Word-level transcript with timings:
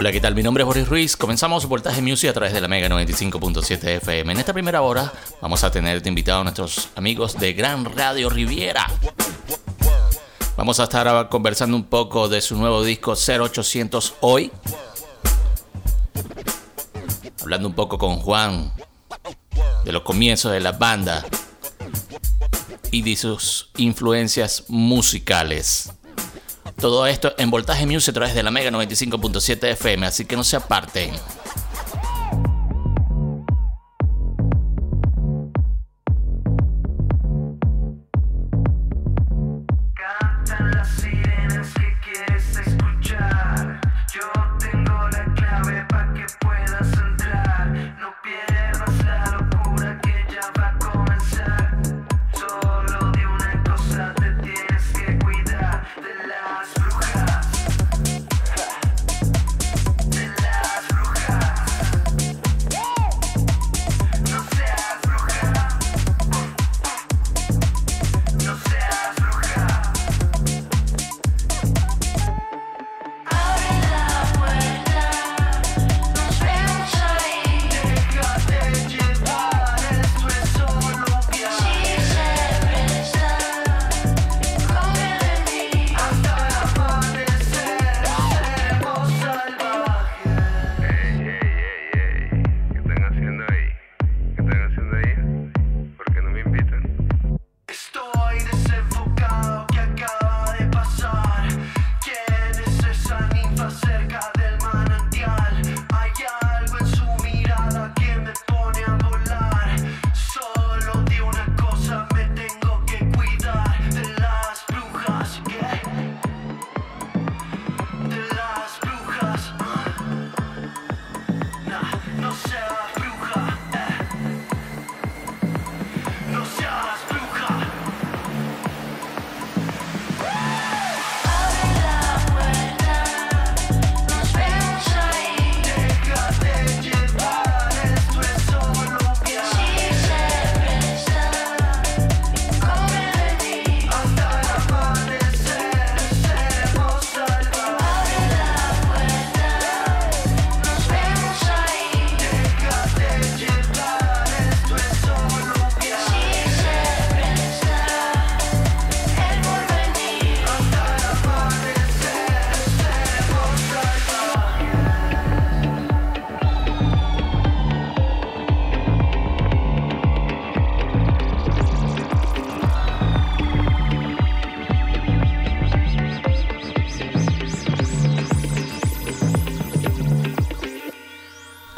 Hola, 0.00 0.12
¿qué 0.12 0.20
tal? 0.22 0.34
Mi 0.34 0.42
nombre 0.42 0.62
es 0.62 0.66
Boris 0.66 0.88
Ruiz. 0.88 1.14
Comenzamos 1.14 1.66
Voltaje 1.66 2.00
Music 2.00 2.30
a 2.30 2.32
través 2.32 2.54
de 2.54 2.62
la 2.62 2.68
Mega 2.68 2.88
95.7 2.88 3.96
FM. 3.96 4.32
En 4.32 4.38
esta 4.38 4.54
primera 4.54 4.80
hora 4.80 5.12
vamos 5.42 5.62
a 5.62 5.70
tener 5.70 6.00
de 6.00 6.08
invitado 6.08 6.40
a 6.40 6.44
nuestros 6.44 6.88
amigos 6.96 7.38
de 7.38 7.52
Gran 7.52 7.84
Radio 7.84 8.30
Riviera. 8.30 8.86
Vamos 10.56 10.80
a 10.80 10.84
estar 10.84 11.28
conversando 11.28 11.76
un 11.76 11.84
poco 11.84 12.30
de 12.30 12.40
su 12.40 12.56
nuevo 12.56 12.82
disco 12.82 13.12
0800 13.12 14.14
Hoy. 14.20 14.50
Hablando 17.42 17.68
un 17.68 17.74
poco 17.74 17.98
con 17.98 18.20
Juan 18.20 18.72
de 19.84 19.92
los 19.92 20.00
comienzos 20.00 20.50
de 20.52 20.60
la 20.60 20.72
banda 20.72 21.26
y 22.90 23.02
de 23.02 23.16
sus 23.16 23.68
influencias 23.76 24.64
musicales. 24.68 25.92
Todo 26.78 27.06
esto 27.06 27.34
en 27.38 27.50
Voltaje 27.50 27.86
Music 27.86 28.10
a 28.10 28.14
través 28.14 28.34
de 28.34 28.42
la 28.42 28.50
Mega 28.50 28.70
95.7 28.70 29.64
FM, 29.72 30.06
así 30.06 30.24
que 30.24 30.36
no 30.36 30.44
se 30.44 30.56
aparten. 30.56 31.12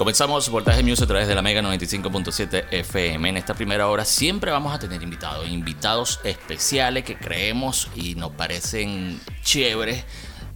Comenzamos 0.02 0.48
Voltaje 0.48 0.82
Music 0.82 1.04
a 1.04 1.06
través 1.06 1.28
de 1.28 1.34
la 1.36 1.42
Mega 1.42 1.62
95.7 1.62 2.64
FM. 2.72 3.28
En 3.28 3.36
esta 3.36 3.54
primera 3.54 3.86
hora 3.86 4.04
siempre 4.04 4.50
vamos 4.50 4.74
a 4.74 4.78
tener 4.80 5.00
invitados, 5.00 5.48
invitados 5.48 6.18
especiales 6.24 7.04
que 7.04 7.16
creemos 7.16 7.88
y 7.94 8.16
nos 8.16 8.32
parecen 8.32 9.20
chéveres 9.44 10.04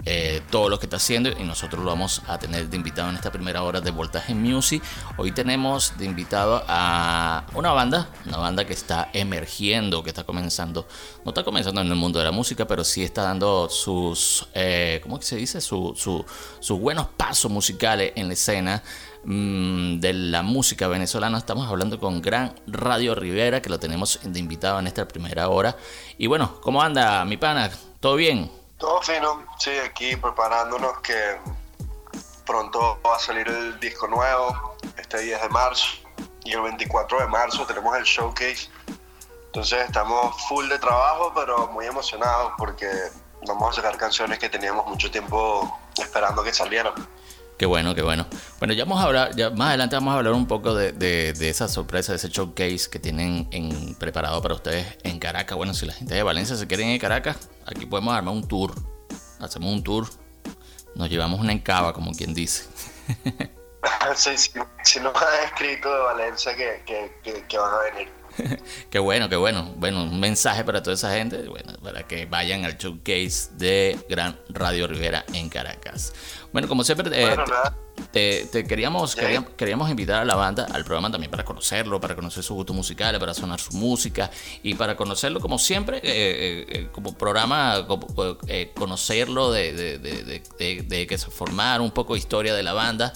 eh, 0.04 0.40
todo 0.50 0.68
lo 0.68 0.78
que 0.78 0.86
está 0.86 0.98
haciendo 0.98 1.30
y 1.30 1.42
nosotros 1.42 1.84
lo 1.84 1.90
vamos 1.90 2.22
a 2.28 2.38
tener 2.38 2.68
de 2.68 2.76
invitado 2.76 3.10
en 3.10 3.16
esta 3.16 3.32
primera 3.32 3.64
hora 3.64 3.80
de 3.80 3.90
Voltaje 3.90 4.34
Music. 4.34 4.82
Hoy 5.16 5.32
tenemos 5.32 5.98
de 5.98 6.06
invitado 6.06 6.64
a 6.68 7.44
una 7.54 7.72
banda, 7.72 8.08
una 8.24 8.38
banda 8.38 8.64
que 8.64 8.72
está 8.72 9.10
emergiendo, 9.12 10.04
que 10.04 10.10
está 10.10 10.22
comenzando, 10.22 10.86
no 11.24 11.30
está 11.30 11.42
comenzando 11.42 11.80
en 11.80 11.88
el 11.88 11.96
mundo 11.96 12.20
de 12.20 12.24
la 12.24 12.30
música, 12.32 12.66
pero 12.66 12.84
sí 12.84 13.02
está 13.02 13.22
dando 13.22 13.68
sus, 13.68 14.48
eh, 14.54 15.00
¿cómo 15.02 15.20
se 15.22 15.36
dice? 15.36 15.60
sus 15.60 16.24
buenos 16.70 17.08
pasos 17.16 17.50
musicales 17.50 18.12
en 18.14 18.28
la 18.28 18.34
escena. 18.34 18.82
Mm, 19.28 19.98
de 19.98 20.12
la 20.12 20.42
música 20.42 20.86
venezolana. 20.86 21.38
Estamos 21.38 21.68
hablando 21.68 21.98
con 21.98 22.22
Gran 22.22 22.54
Radio 22.68 23.12
Rivera, 23.16 23.60
que 23.60 23.68
lo 23.68 23.80
tenemos 23.80 24.20
de 24.22 24.38
invitado 24.38 24.78
en 24.78 24.86
esta 24.86 25.08
primera 25.08 25.48
hora. 25.48 25.76
Y 26.16 26.28
bueno, 26.28 26.60
¿cómo 26.60 26.80
anda 26.80 27.24
mi 27.24 27.36
pana? 27.36 27.68
¿Todo 27.98 28.14
bien? 28.14 28.48
Todo 28.78 29.02
fino, 29.02 29.44
sí, 29.58 29.72
aquí 29.84 30.14
preparándonos 30.14 31.00
que 31.00 31.38
pronto 32.46 33.00
va 33.04 33.16
a 33.16 33.18
salir 33.18 33.48
el 33.48 33.80
disco 33.80 34.06
nuevo, 34.06 34.76
este 34.96 35.18
10 35.18 35.42
de 35.42 35.48
marzo, 35.48 35.88
y 36.44 36.52
el 36.52 36.60
24 36.60 37.18
de 37.18 37.26
marzo 37.26 37.66
tenemos 37.66 37.96
el 37.96 38.04
showcase. 38.04 38.70
Entonces 39.46 39.86
estamos 39.86 40.40
full 40.46 40.68
de 40.68 40.78
trabajo, 40.78 41.32
pero 41.34 41.66
muy 41.72 41.86
emocionados 41.86 42.52
porque 42.56 42.88
vamos 43.44 43.70
a 43.70 43.82
sacar 43.82 43.96
canciones 43.96 44.38
que 44.38 44.48
teníamos 44.48 44.86
mucho 44.86 45.10
tiempo 45.10 45.76
esperando 45.98 46.44
que 46.44 46.54
salieran. 46.54 46.92
Qué 47.58 47.64
bueno, 47.64 47.94
qué 47.94 48.02
bueno. 48.02 48.26
Bueno, 48.58 48.74
ya 48.74 48.84
vamos 48.84 49.00
a 49.02 49.06
hablar, 49.06 49.34
ya 49.34 49.48
más 49.48 49.68
adelante 49.68 49.96
vamos 49.96 50.12
a 50.12 50.18
hablar 50.18 50.34
un 50.34 50.46
poco 50.46 50.74
de, 50.74 50.92
de, 50.92 51.48
esa 51.48 51.68
sorpresa, 51.68 52.12
de 52.12 52.16
ese 52.16 52.28
showcase 52.28 52.90
que 52.90 52.98
tienen 52.98 53.48
en, 53.50 53.94
preparado 53.94 54.42
para 54.42 54.54
ustedes 54.54 54.98
en 55.04 55.18
Caracas. 55.18 55.56
Bueno, 55.56 55.72
si 55.72 55.86
la 55.86 55.94
gente 55.94 56.14
de 56.14 56.22
Valencia 56.22 56.54
se 56.56 56.66
quiere 56.66 56.84
ir 56.84 56.98
a 56.98 57.00
Caracas, 57.00 57.48
aquí 57.64 57.86
podemos 57.86 58.14
armar 58.14 58.34
un 58.34 58.46
tour. 58.46 58.74
Hacemos 59.40 59.72
un 59.72 59.82
tour, 59.82 60.06
nos 60.94 61.08
llevamos 61.08 61.40
una 61.40 61.52
encaba, 61.52 61.94
como 61.94 62.12
quien 62.12 62.34
dice. 62.34 62.64
sí, 64.14 64.36
sí, 64.36 64.50
si 64.84 65.00
nos 65.00 65.14
han 65.16 65.44
escrito 65.44 65.90
de 65.90 66.00
Valencia 66.00 66.54
que, 66.54 66.82
que, 66.84 67.44
que 67.46 67.58
van 67.58 67.72
a 67.72 67.78
venir. 67.90 68.12
qué 68.90 68.98
bueno, 68.98 69.28
qué 69.28 69.36
bueno. 69.36 69.72
Bueno, 69.76 70.04
un 70.04 70.20
mensaje 70.20 70.64
para 70.64 70.82
toda 70.82 70.94
esa 70.94 71.14
gente, 71.14 71.48
bueno, 71.48 71.74
para 71.82 72.06
que 72.06 72.26
vayan 72.26 72.64
al 72.64 72.76
showcase 72.76 73.50
de 73.56 73.98
Gran 74.08 74.38
Radio 74.48 74.86
Rivera 74.86 75.24
en 75.32 75.48
Caracas. 75.48 76.12
Bueno, 76.52 76.68
como 76.68 76.84
siempre, 76.84 77.10
eh, 77.12 77.36
te, 78.50 78.64
queríamos, 78.64 79.14
queríamos, 79.14 79.90
invitar 79.90 80.22
a 80.22 80.24
la 80.24 80.36
banda 80.36 80.66
al 80.72 80.84
programa 80.84 81.10
también 81.10 81.30
para 81.30 81.44
conocerlo, 81.44 82.00
para 82.00 82.14
conocer 82.14 82.42
su 82.42 82.54
gusto 82.54 82.72
musical, 82.72 83.18
para 83.18 83.34
sonar 83.34 83.60
su 83.60 83.76
música 83.76 84.30
y 84.62 84.74
para 84.74 84.96
conocerlo 84.96 85.40
como 85.40 85.58
siempre, 85.58 85.98
eh, 85.98 86.66
eh, 86.68 86.88
como 86.92 87.16
programa, 87.16 87.86
conocerlo, 88.74 89.52
de, 89.52 89.98
de, 89.98 91.06
que 91.06 91.18
se 91.18 91.30
formar 91.30 91.80
un 91.80 91.90
poco 91.90 92.16
historia 92.16 92.54
de 92.54 92.62
la 92.62 92.72
banda. 92.72 93.12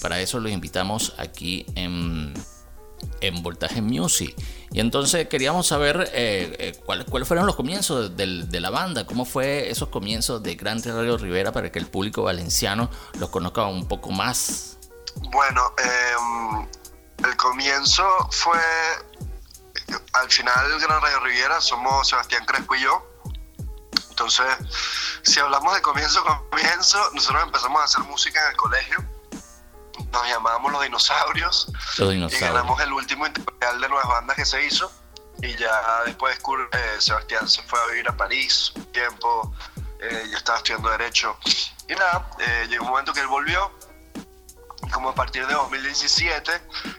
para 0.00 0.20
eso 0.20 0.38
los 0.38 0.52
invitamos 0.52 1.14
aquí 1.18 1.66
en 1.74 2.34
en 3.20 3.42
Voltaje 3.42 3.82
Music. 3.82 4.34
Y 4.70 4.80
entonces 4.80 5.28
queríamos 5.28 5.66
saber 5.66 6.10
eh, 6.12 6.78
cuáles 6.84 7.28
fueron 7.28 7.46
los 7.46 7.56
comienzos 7.56 8.16
de, 8.16 8.60
la 8.60 8.70
banda, 8.70 9.06
cómo 9.06 9.24
fue 9.24 9.70
esos 9.70 9.88
comienzos 9.88 10.42
de 10.42 10.54
Gran 10.54 10.82
Radio 10.82 11.16
Rivera 11.16 11.52
para 11.52 11.70
que 11.70 11.78
el 11.78 11.86
público 11.86 12.24
valenciano 12.24 12.90
los 13.18 13.30
conozca 13.30 13.64
un 13.66 13.86
poco 13.88 14.10
más. 14.10 14.76
Bueno, 15.30 15.72
em, 15.78 16.68
el 17.24 17.36
comienzo 17.36 18.04
fue, 18.30 18.58
al 20.12 20.30
final 20.30 20.80
Gran 20.80 21.00
Radio 21.00 21.20
Rivera 21.20 21.60
somos 21.60 22.08
Sebastián 22.08 22.44
Crespo 22.44 22.74
y 22.74 22.82
yo. 22.82 23.06
Entonces, 24.10 24.46
si 25.22 25.40
hablamos 25.40 25.74
de 25.74 25.82
comienzo, 25.82 26.22
comienzo, 26.50 26.98
nosotros 27.12 27.42
empezamos 27.44 27.80
a 27.80 27.84
hacer 27.84 28.02
música 28.04 28.42
en 28.42 28.50
el 28.50 28.56
colegio. 28.56 29.15
Nos 30.12 30.28
llamábamos 30.28 30.72
Los 30.72 30.82
Dinosaurios. 30.82 31.72
Los 31.98 32.10
Dinosaurios. 32.10 32.32
Y 32.32 32.38
ganamos 32.38 32.80
el 32.80 32.92
último 32.92 33.26
integral 33.26 33.80
de 33.80 33.88
nuevas 33.88 34.08
bandas 34.08 34.36
que 34.36 34.44
se 34.44 34.64
hizo. 34.64 34.90
Y 35.42 35.54
ya 35.56 36.04
después 36.04 36.38
eh, 36.72 36.96
Sebastián 36.98 37.48
se 37.48 37.62
fue 37.62 37.78
a 37.78 37.86
vivir 37.86 38.08
a 38.08 38.16
París 38.16 38.72
un 38.74 38.84
tiempo. 38.92 39.54
Eh, 40.00 40.28
yo 40.30 40.36
estaba 40.36 40.58
estudiando 40.58 40.90
Derecho. 40.90 41.36
Y 41.88 41.94
nada, 41.94 42.30
eh, 42.38 42.66
llegó 42.68 42.84
un 42.84 42.90
momento 42.90 43.12
que 43.12 43.20
él 43.20 43.26
volvió. 43.26 43.70
Como 44.92 45.10
a 45.10 45.14
partir 45.14 45.46
de 45.46 45.54
2017 45.54 46.52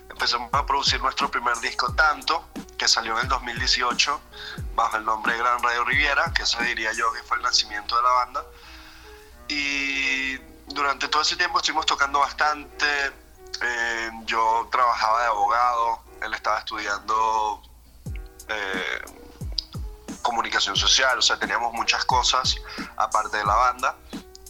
empezamos 0.09 0.50
a 0.51 0.65
producir 0.65 1.00
nuestro 1.01 1.30
primer 1.30 1.56
disco 1.59 1.94
Tanto, 1.94 2.48
que 2.77 2.88
salió 2.88 3.13
en 3.13 3.24
el 3.24 3.27
2018 3.27 4.19
bajo 4.75 4.98
el 4.98 5.06
nombre 5.06 5.33
de 5.33 5.39
Gran 5.39 5.62
Radio 5.62 5.83
Riviera, 5.83 6.33
que 6.33 6.44
eso 6.44 6.59
diría 6.62 6.92
yo 6.94 7.12
que 7.13 7.21
fue 7.24 7.38
el 7.38 7.44
nacimiento 7.44 7.95
de 7.95 8.01
la 8.01 8.09
banda. 8.09 8.45
Y 9.48 10.38
durante 10.67 11.07
todo 11.07 11.21
ese 11.21 11.35
tiempo 11.35 11.57
estuvimos 11.57 11.85
tocando 11.85 12.19
bastante. 12.19 12.85
Eh, 13.61 14.11
yo 14.25 14.67
trabajaba 14.71 15.21
de 15.21 15.27
abogado, 15.27 16.03
él 16.21 16.33
estaba 16.33 16.59
estudiando 16.59 17.61
eh, 18.47 19.01
comunicación 20.21 20.75
social, 20.75 21.17
o 21.17 21.21
sea, 21.21 21.39
teníamos 21.39 21.73
muchas 21.73 22.05
cosas 22.05 22.57
aparte 22.95 23.37
de 23.37 23.45
la 23.45 23.55
banda. 23.55 23.95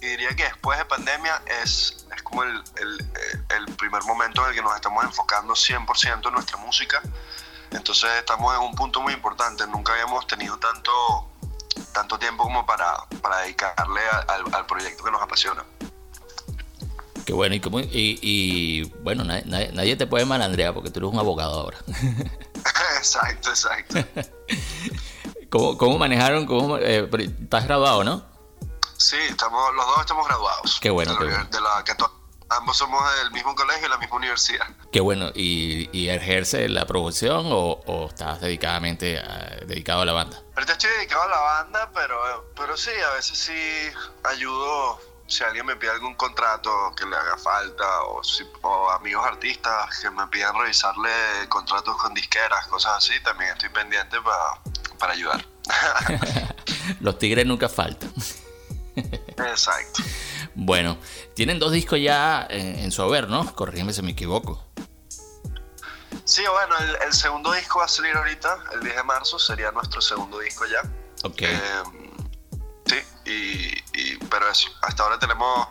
Y 0.01 0.07
diría 0.07 0.35
que 0.35 0.43
después 0.43 0.77
de 0.77 0.85
pandemia 0.85 1.41
es, 1.63 2.05
es 2.15 2.21
como 2.21 2.43
el, 2.43 2.63
el, 2.75 3.11
el 3.49 3.75
primer 3.75 4.03
momento 4.03 4.43
en 4.43 4.49
el 4.49 4.55
que 4.55 4.61
nos 4.61 4.75
estamos 4.75 5.03
enfocando 5.03 5.53
100% 5.53 6.27
en 6.27 6.33
nuestra 6.33 6.57
música 6.57 7.01
entonces 7.71 8.09
estamos 8.17 8.55
en 8.55 8.61
un 8.61 8.75
punto 8.75 9.01
muy 9.01 9.13
importante. 9.13 9.65
Nunca 9.67 9.93
habíamos 9.93 10.25
tenido 10.27 10.57
tanto, 10.57 10.91
tanto 11.93 12.17
tiempo 12.17 12.43
como 12.43 12.65
para, 12.65 12.95
para 13.21 13.39
dedicarle 13.39 14.01
al, 14.53 14.65
proyecto 14.65 15.03
que 15.03 15.11
nos 15.11 15.21
apasiona. 15.21 15.63
Qué 17.27 17.33
bueno, 17.33 17.55
y, 17.55 17.59
y, 18.21 18.83
bueno, 19.03 19.25
nadie, 19.25 19.97
te 19.97 20.07
puede 20.07 20.23
Andrea, 20.33 20.73
porque 20.73 20.89
tú 20.89 20.99
eres 20.99 21.11
un 21.11 21.19
abogado 21.19 21.59
ahora. 21.59 21.77
exacto, 22.97 23.49
exacto. 23.49 23.97
¿Cómo, 25.49 25.77
cómo 25.77 25.97
manejaron? 25.97 26.45
Cómo, 26.45 26.77
eh, 26.77 27.09
estás 27.41 27.65
graduado, 27.65 28.05
¿no? 28.05 28.23
Sí, 28.95 29.17
estamos, 29.29 29.75
los 29.75 29.85
dos 29.87 29.99
estamos 29.99 30.25
graduados. 30.25 30.79
Qué 30.79 30.89
bueno. 30.89 31.15
De, 31.15 31.17
qué 31.17 31.25
bueno. 31.25 31.49
de 31.51 31.59
la, 31.59 31.83
Ambos 32.47 32.77
somos 32.77 33.03
del 33.21 33.31
mismo 33.31 33.53
colegio 33.55 33.87
y 33.87 33.89
la 33.89 33.97
misma 33.97 34.15
universidad. 34.15 34.67
Qué 34.93 35.01
bueno. 35.01 35.29
¿Y, 35.35 35.89
y 35.91 36.07
ejerce 36.07 36.69
la 36.69 36.85
producción 36.85 37.43
o, 37.49 38.07
estás 38.07 38.39
dedicadamente 38.39 39.21
dedicado 39.65 40.03
a 40.03 40.05
la 40.05 40.13
banda? 40.13 40.41
Ahorita 40.55 40.71
estoy 40.71 40.91
dedicado 40.91 41.23
a 41.23 41.27
la 41.27 41.39
banda, 41.41 41.91
pero, 41.93 42.53
pero 42.55 42.77
sí, 42.77 42.91
a 43.05 43.15
veces 43.15 43.37
sí 43.37 43.91
ayudo. 44.23 45.16
Si 45.27 45.43
alguien 45.43 45.65
me 45.65 45.75
pide 45.75 45.91
algún 45.91 46.15
contrato 46.15 46.93
que 46.95 47.05
le 47.05 47.15
haga 47.15 47.37
falta, 47.37 48.03
o, 48.03 48.21
o 48.61 48.89
amigos 48.91 49.25
artistas 49.25 49.99
que 49.99 50.09
me 50.09 50.25
pidan 50.27 50.55
revisarle 50.57 51.09
contratos 51.49 51.97
con 51.97 52.13
disqueras, 52.13 52.65
cosas 52.67 52.93
así, 52.97 53.13
también 53.23 53.51
estoy 53.51 53.69
pendiente 53.69 54.17
para 54.97 55.13
ayudar. 55.13 55.45
Los 57.01 57.19
tigres 57.19 57.45
nunca 57.45 57.69
faltan. 57.69 58.11
Exacto. 59.37 60.03
Bueno, 60.55 60.97
tienen 61.35 61.59
dos 61.59 61.71
discos 61.71 61.99
ya 61.99 62.47
en, 62.49 62.91
su 62.91 63.01
haber, 63.03 63.29
¿no? 63.29 63.53
Corrígeme 63.53 63.93
si 63.93 64.01
me 64.01 64.11
equivoco. 64.11 64.63
Sí, 66.25 66.41
bueno, 66.51 66.75
el, 67.05 67.13
segundo 67.13 67.53
disco 67.53 67.79
va 67.79 67.85
a 67.85 67.87
salir 67.87 68.15
ahorita, 68.15 68.57
el 68.73 68.81
10 68.81 68.95
de 68.95 69.03
marzo, 69.03 69.39
sería 69.39 69.71
nuestro 69.71 70.01
segundo 70.01 70.39
disco 70.39 70.65
ya. 70.65 70.81
Ok. 71.23 71.41
Em, 71.41 72.11
y, 73.27 74.17
pero 74.29 74.49
eso, 74.49 74.69
hasta 74.81 75.03
ahora 75.03 75.19
tenemos 75.19 75.67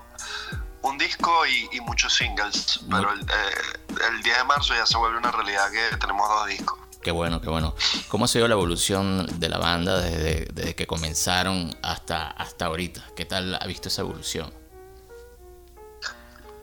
un 0.82 0.99
disco 0.99 1.47
y, 1.47 1.81
muchos 1.81 2.14
singles, 2.14 2.81
pero 2.91 3.12
el, 3.12 3.20
eh, 3.20 4.08
el 4.08 4.23
10 4.23 4.38
de 4.38 4.44
marzo 4.44 4.75
ya 4.75 4.87
se 4.87 4.97
vuelve 4.99 5.19
una 5.19 5.31
realidad 5.31 5.70
que 5.70 5.97
tenemos 5.97 6.29
dos 6.29 6.47
discos. 6.47 6.79
Qué 7.06 7.12
bueno, 7.12 7.41
qué 7.41 7.49
bueno. 7.49 7.73
¿Cómo 8.08 8.25
ha 8.25 8.29
sido 8.29 8.49
la 8.49 8.55
evolución 8.55 9.26
de 9.38 9.49
la 9.49 9.58
banda 9.58 10.00
desde, 10.00 10.47
desde, 10.47 10.75
que 10.75 10.88
comenzaron 10.88 11.73
hasta, 11.81 12.31
hasta 12.31 12.67
ahorita? 12.67 13.00
¿Qué 13.14 13.25
tal 13.25 13.55
ha 13.55 13.64
visto 13.67 13.88
esa 13.88 14.02
evolución? 14.02 14.52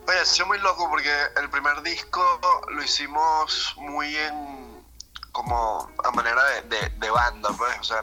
Oye, 0.05 0.19
ha 0.19 0.25
sido 0.25 0.47
muy 0.47 0.59
loco 0.59 0.89
porque 0.89 1.09
el 1.41 1.49
primer 1.49 1.81
disco 1.81 2.21
lo 2.67 2.83
hicimos 2.83 3.73
muy 3.77 4.17
en. 4.17 4.83
como 5.31 5.89
a 6.03 6.11
manera 6.11 6.43
de, 6.69 6.89
de, 6.89 7.09
banda, 7.09 7.49
pues. 7.57 7.79
O 7.79 7.83
sea, 7.85 8.01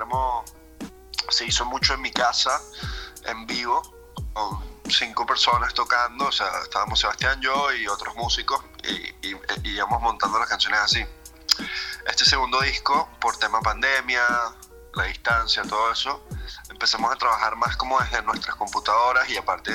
se 1.29 1.47
hizo 1.47 1.65
mucho 1.65 1.95
en 1.95 2.03
mi 2.03 2.11
casa, 2.11 2.61
en 3.25 3.47
vivo, 3.47 3.83
con 4.33 4.59
cinco 4.91 5.27
personas 5.27 5.75
tocando. 5.75 6.27
O 6.27 6.33
sea, 6.33 6.51
estábamos 6.63 7.01
Sebastián, 7.01 7.41
yo 7.41 7.73
y 7.73 7.87
otros 7.87 8.15
músicos, 8.17 8.63
y, 8.85 9.29
y 9.29 9.37
íbamos 9.65 10.01
montando 10.01 10.39
las 10.39 10.49
canciones 10.49 10.81
así. 10.81 11.05
Este 12.07 12.25
segundo 12.25 12.61
disco, 12.61 13.09
por 13.21 13.37
tema 13.37 13.61
pandemia, 13.61 14.23
la 14.95 15.05
distancia, 15.05 15.63
todo 15.63 15.93
eso, 15.93 16.27
empezamos 16.69 17.13
a 17.13 17.17
trabajar 17.17 17.57
más 17.57 17.77
como 17.77 17.99
desde 18.01 18.23
nuestras 18.23 18.57
computadoras 18.57 19.29
y 19.29 19.37
aparte 19.37 19.73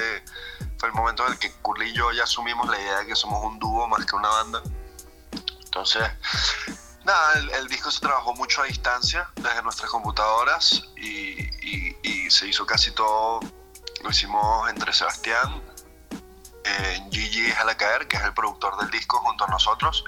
fue 0.78 0.90
el 0.90 0.96
momento 0.96 1.26
en 1.26 1.34
el 1.34 1.40
que 1.40 1.52
Curly 1.62 1.90
y 1.90 1.94
yo 1.94 2.12
ya 2.12 2.24
asumimos 2.24 2.68
la 2.70 2.80
idea 2.80 3.00
de 3.00 3.08
que 3.08 3.16
somos 3.16 3.44
un 3.44 3.60
dúo 3.60 3.88
más 3.88 4.06
que 4.06 4.16
una 4.16 4.30
banda. 4.30 4.62
Entonces, 5.64 6.04
nada, 7.06 7.34
el, 7.60 7.68
disco 7.68 7.92
se 7.92 8.00
trabajó 8.02 8.34
mucho 8.34 8.62
a 8.62 8.66
distancia 8.66 9.30
desde 9.36 9.62
nuestras 9.62 9.90
computadoras 9.90 10.90
y, 10.98 11.50
se 12.30 12.48
hizo 12.48 12.66
casi 12.66 12.92
todo, 12.92 13.40
lo 14.04 14.10
hicimos 14.10 14.68
entre 14.70 14.92
Sebastián, 14.92 15.62
eh, 16.64 17.08
Gigi 17.12 17.52
Jalacaer, 17.52 18.08
que 18.08 18.18
es 18.18 18.24
el 18.24 18.34
productor 18.34 18.78
del 18.78 18.90
disco 18.90 19.20
junto 19.20 19.46
a 19.46 19.48
nosotros, 19.48 20.04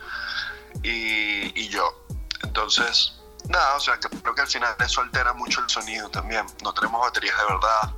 y, 0.81 1.69
yo. 1.69 2.05
Entonces, 2.44 3.19
nada, 3.47 3.75
o 3.75 3.79
sea, 3.79 4.00
que 4.00 4.09
creo 4.09 4.33
que 4.33 4.41
al 4.41 4.47
final 4.47 4.75
eso 4.79 5.01
altera 5.01 5.33
mucho 5.33 5.61
el 5.61 5.69
sonido 5.69 6.09
también. 6.09 6.45
No 6.63 6.73
tenemos 6.73 7.00
baterías 7.01 7.38
de 7.38 7.45
verdad. 7.45 7.93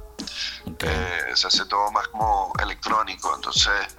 Eh, 0.79 1.31
se 1.35 1.47
hace 1.47 1.65
todo 1.65 1.91
más 1.91 2.07
como 2.09 2.53
electrónico, 2.61 3.33
entonces 3.35 3.97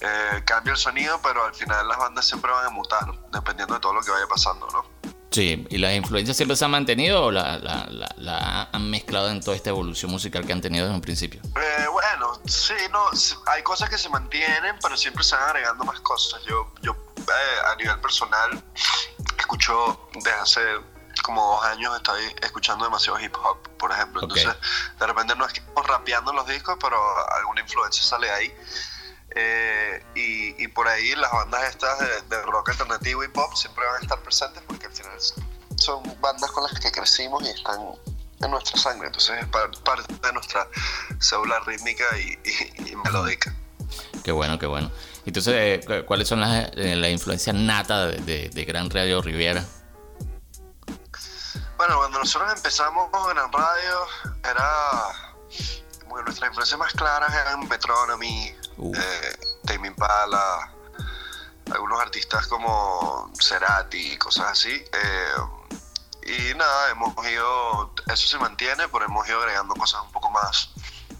eh, 0.00 0.42
cambia 0.44 0.72
el 0.72 0.78
sonido, 0.78 1.20
pero 1.22 1.44
al 1.44 1.54
final 1.54 1.86
las 1.86 1.98
bandas 1.98 2.26
siempre 2.26 2.50
van 2.50 2.66
a 2.66 2.70
mutar, 2.70 3.04
dependiendo 3.32 3.74
de 3.74 3.80
todo 3.80 3.94
lo 3.94 4.00
que 4.02 4.10
vaya 4.10 4.26
pasando, 4.26 4.66
¿no? 4.72 4.84
Sí, 5.30 5.64
¿y 5.70 5.78
las 5.78 5.94
influencias 5.94 6.36
siempre 6.36 6.56
se 6.56 6.64
han 6.64 6.72
mantenido 6.72 7.26
o 7.26 7.30
la, 7.30 7.56
la, 7.58 7.86
la, 8.16 8.68
han 8.72 8.90
mezclado 8.90 9.30
en 9.30 9.40
toda 9.40 9.56
esta 9.56 9.70
evolución 9.70 10.10
musical 10.10 10.44
que 10.44 10.52
han 10.52 10.60
tenido 10.60 10.86
desde 10.86 10.96
un 10.96 11.00
principio? 11.00 11.40
Eh, 11.44 11.86
bueno, 11.92 12.40
sí, 12.46 12.74
no, 12.90 13.04
hay 13.46 13.62
cosas 13.62 13.88
que 13.88 13.96
se 13.96 14.08
mantienen, 14.08 14.76
pero 14.82 14.96
siempre 14.96 15.22
se 15.22 15.36
van 15.36 15.44
agregando 15.50 15.84
más 15.84 16.00
cosas. 16.00 16.42
Yo, 16.48 16.72
yo 16.82 16.96
eh, 17.16 17.72
a 17.72 17.76
nivel 17.76 18.00
personal, 18.00 18.60
escucho 19.38 20.08
desde 20.14 20.32
hace 20.32 20.60
como 21.22 21.44
dos 21.54 21.64
años 21.64 21.94
estoy 21.96 22.22
escuchando 22.42 22.84
demasiado 22.84 23.20
hip 23.20 23.34
hop, 23.36 23.58
por 23.78 23.92
ejemplo. 23.92 24.22
Entonces, 24.22 24.54
de 24.98 25.06
repente 25.06 25.34
no 25.36 25.46
es 25.46 25.52
que 25.52 25.60
estamos 25.60 25.86
rapeando 25.86 26.32
los 26.32 26.46
discos, 26.46 26.76
pero 26.80 26.98
alguna 27.36 27.60
influencia 27.60 28.02
sale 28.02 28.30
ahí. 28.30 28.54
Eh, 29.36 30.02
y, 30.14 30.68
por 30.68 30.88
ahí 30.88 31.14
las 31.14 31.30
bandas 31.30 31.62
estas 31.70 31.98
de, 32.28 32.42
rock 32.42 32.70
alternativo 32.70 33.24
y 33.24 33.28
pop 33.28 33.52
siempre 33.54 33.84
van 33.84 33.96
a 33.96 33.98
estar 34.00 34.20
presentes 34.20 34.62
porque 34.66 34.86
al 34.86 34.92
final 34.92 35.12
son 35.76 36.02
bandas 36.20 36.50
con 36.50 36.64
las 36.64 36.78
que 36.80 36.90
crecimos 36.90 37.42
y 37.42 37.48
están 37.48 37.80
en 38.40 38.50
nuestra 38.50 38.78
sangre. 38.78 39.08
Entonces 39.08 39.40
es 39.40 39.46
parte 39.46 40.14
de 40.26 40.32
nuestra 40.32 40.66
célula 41.20 41.60
rítmica 41.60 42.04
y 42.18 42.96
melódica. 43.04 43.54
Qué 44.24 44.32
bueno, 44.32 44.58
qué 44.58 44.66
bueno. 44.66 44.90
Entonces, 45.26 45.54
eh, 45.54 46.04
¿cuáles 46.06 46.28
son 46.28 46.40
las, 46.40 46.70
eh, 46.76 46.96
la 46.96 47.08
influencias 47.08 47.54
nata 47.54 48.06
de, 48.06 48.64
Gran 48.66 48.90
Radio 48.90 49.22
Riviera? 49.22 49.64
Bueno, 51.76 51.96
cuando 51.96 52.18
nosotros 52.18 52.52
empezamos 52.54 53.10
Gran 53.10 53.52
Radio, 53.52 54.06
era. 54.44 55.02
Bueno, 56.08 56.24
nuestras 56.26 56.48
influencias 56.48 56.78
más 56.78 56.92
claras 56.92 57.32
eran 57.32 57.68
Metronomy, 57.68 58.52
eh, 58.94 59.38
Tame 59.66 59.88
Impala, 59.88 60.72
algunos 61.72 62.00
artistas 62.00 62.46
como 62.46 63.30
Cerati, 63.40 64.16
cosas 64.18 64.52
así. 64.52 64.82
y 66.22 66.54
nada, 66.54 66.90
hemos 66.90 67.14
ido. 67.26 67.94
Eso 68.06 68.26
se 68.26 68.38
mantiene, 68.38 68.88
pero 68.88 69.04
hemos 69.04 69.28
ido 69.28 69.40
agregando 69.40 69.74
cosas 69.74 70.02
un 70.02 70.12
poco 70.12 70.30
más, 70.30 70.70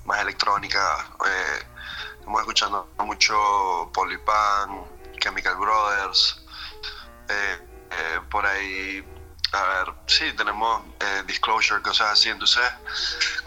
más 0.04 0.20
electrónicas. 0.20 1.06
Eh, 1.26 1.66
estamos 2.18 2.40
escuchando 2.40 2.88
mucho 2.98 3.90
Polypan, 3.92 4.84
Chemical 5.20 5.56
Brothers, 5.56 6.40
eh, 7.28 7.58
eh, 7.90 8.20
por 8.30 8.46
ahí 8.46 9.04
a 9.52 9.62
ver, 9.62 9.94
sí, 10.06 10.32
tenemos 10.36 10.82
eh, 11.00 11.22
disclosure, 11.26 11.82
cosas 11.82 12.12
así. 12.12 12.28
Entonces, 12.28 12.62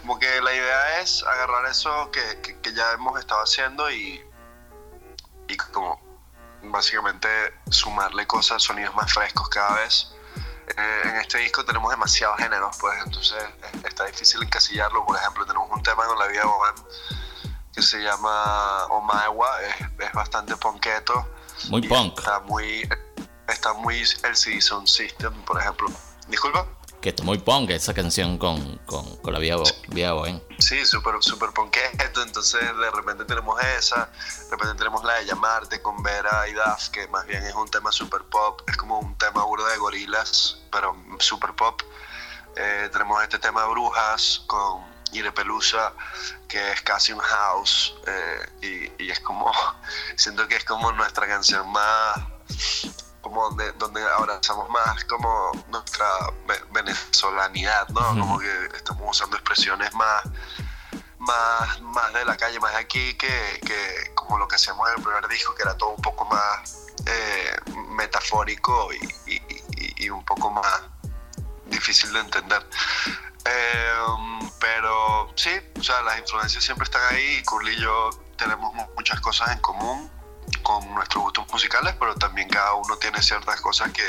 como 0.00 0.18
que 0.18 0.40
la 0.42 0.52
idea 0.52 1.00
es 1.00 1.22
agarrar 1.22 1.66
eso 1.66 2.10
que, 2.10 2.58
que, 2.60 2.72
ya 2.72 2.92
hemos 2.92 3.18
estado 3.18 3.42
haciendo 3.42 3.90
y, 3.90 4.22
y 5.48 5.56
como 5.56 6.00
básicamente 6.62 7.28
sumarle 7.70 8.26
cosas, 8.26 8.62
sonidos 8.62 8.94
más 8.94 9.12
frescos 9.12 9.48
cada 9.48 9.76
vez. 9.76 10.10
Eh, 10.76 11.00
en 11.04 11.16
este 11.16 11.38
disco 11.38 11.64
tenemos 11.64 11.90
demasiados 11.90 12.38
géneros, 12.38 12.76
pues 12.80 12.94
entonces 13.04 13.42
está 13.84 14.04
difícil 14.06 14.42
encasillarlo. 14.42 15.04
Por 15.06 15.16
ejemplo, 15.16 15.46
tenemos 15.46 15.70
un 15.70 15.82
tema 15.82 16.06
con 16.06 16.18
la 16.18 16.26
vida 16.26 16.42
de 16.42 16.82
que 17.74 17.82
se 17.82 17.98
llama 17.98 18.86
Omaewa, 18.86 19.62
es, 19.62 19.76
es 19.98 20.12
bastante 20.12 20.54
ponqueto. 20.56 21.28
Muy 21.68 21.86
punk. 21.88 22.18
Está 22.18 22.40
muy 22.40 22.88
está 23.48 23.72
muy 23.74 24.00
el 24.00 24.62
Sound 24.62 24.88
System, 24.88 25.32
por 25.44 25.60
ejemplo. 25.60 25.88
Disculpa. 26.28 26.66
Que 27.00 27.10
está 27.10 27.22
muy 27.22 27.38
punk 27.38 27.68
esa 27.70 27.92
canción 27.92 28.38
con, 28.38 28.78
con, 28.86 29.16
con 29.18 29.32
la 29.34 29.38
vía, 29.38 29.56
vía 29.88 30.14
Sí, 30.58 30.86
súper 30.86 31.16
super 31.20 31.50
ponqueto. 31.50 32.22
Entonces, 32.22 32.60
de 32.62 32.90
repente 32.90 33.26
tenemos 33.26 33.62
esa. 33.62 34.08
De 34.44 34.50
repente 34.52 34.74
tenemos 34.76 35.04
la 35.04 35.14
de 35.16 35.26
Llamarte 35.26 35.82
con 35.82 36.02
Vera 36.02 36.48
y 36.48 36.54
Daf, 36.54 36.88
que 36.88 37.06
más 37.08 37.26
bien 37.26 37.44
es 37.44 37.54
un 37.54 37.68
tema 37.68 37.92
super 37.92 38.22
pop. 38.22 38.62
Es 38.68 38.78
como 38.78 39.00
un 39.00 39.18
tema 39.18 39.44
burdo 39.44 39.66
de 39.66 39.76
gorilas, 39.76 40.62
pero 40.72 40.96
super 41.18 41.52
pop. 41.54 41.82
Eh, 42.56 42.88
tenemos 42.90 43.22
este 43.22 43.38
tema 43.38 43.64
de 43.64 43.68
Brujas 43.68 44.42
con 44.46 44.82
Ire 45.12 45.32
Pelusa, 45.32 45.92
que 46.48 46.72
es 46.72 46.80
casi 46.80 47.12
un 47.12 47.20
house. 47.20 47.94
Eh, 48.06 48.92
y, 48.98 49.04
y 49.04 49.10
es 49.10 49.20
como. 49.20 49.52
Siento 50.16 50.48
que 50.48 50.56
es 50.56 50.64
como 50.64 50.90
nuestra 50.92 51.28
canción 51.28 51.70
más 51.70 52.18
como 53.34 53.48
donde, 53.48 53.72
donde 53.72 54.00
abrazamos 54.12 54.70
más 54.70 55.04
como 55.06 55.50
nuestra 55.68 56.06
venezolanidad, 56.70 57.88
¿no? 57.88 58.00
Como 58.10 58.38
que 58.38 58.66
estamos 58.76 59.02
usando 59.10 59.36
expresiones 59.36 59.92
más, 59.94 60.22
más, 61.18 61.80
más 61.80 62.12
de 62.12 62.24
la 62.24 62.36
calle, 62.36 62.60
más 62.60 62.72
de 62.72 62.78
aquí, 62.78 63.14
que, 63.14 63.60
que, 63.66 64.12
como 64.14 64.38
lo 64.38 64.46
que 64.46 64.54
hacíamos 64.54 64.88
en 64.90 64.98
el 64.98 65.02
primer 65.02 65.26
disco, 65.26 65.52
que 65.54 65.62
era 65.62 65.76
todo 65.76 65.90
un 65.90 66.02
poco 66.02 66.24
más 66.26 66.86
eh, 67.06 67.56
metafórico 67.88 68.90
y, 68.92 69.32
y, 69.32 70.04
y, 70.04 70.10
un 70.10 70.24
poco 70.24 70.50
más 70.50 70.82
difícil 71.66 72.12
de 72.12 72.20
entender. 72.20 72.64
Em, 73.44 74.50
pero 74.60 75.32
sí, 75.34 75.50
o 75.78 75.82
sea, 75.82 76.02
las 76.02 76.20
influencias 76.20 76.62
siempre 76.62 76.84
están 76.84 77.02
ahí 77.12 77.38
y 77.40 77.42
Curly 77.42 77.72
y 77.72 77.80
yo 77.80 78.10
tenemos 78.36 78.72
muchas 78.94 79.20
cosas 79.20 79.50
en 79.50 79.58
común 79.58 80.13
con 80.64 80.92
nuestros 80.94 81.22
gustos 81.22 81.46
musicales, 81.52 81.94
pero 82.00 82.14
también 82.16 82.48
cada 82.48 82.74
uno 82.74 82.96
tiene 82.96 83.22
ciertas 83.22 83.60
cosas 83.60 83.92
que, 83.92 84.02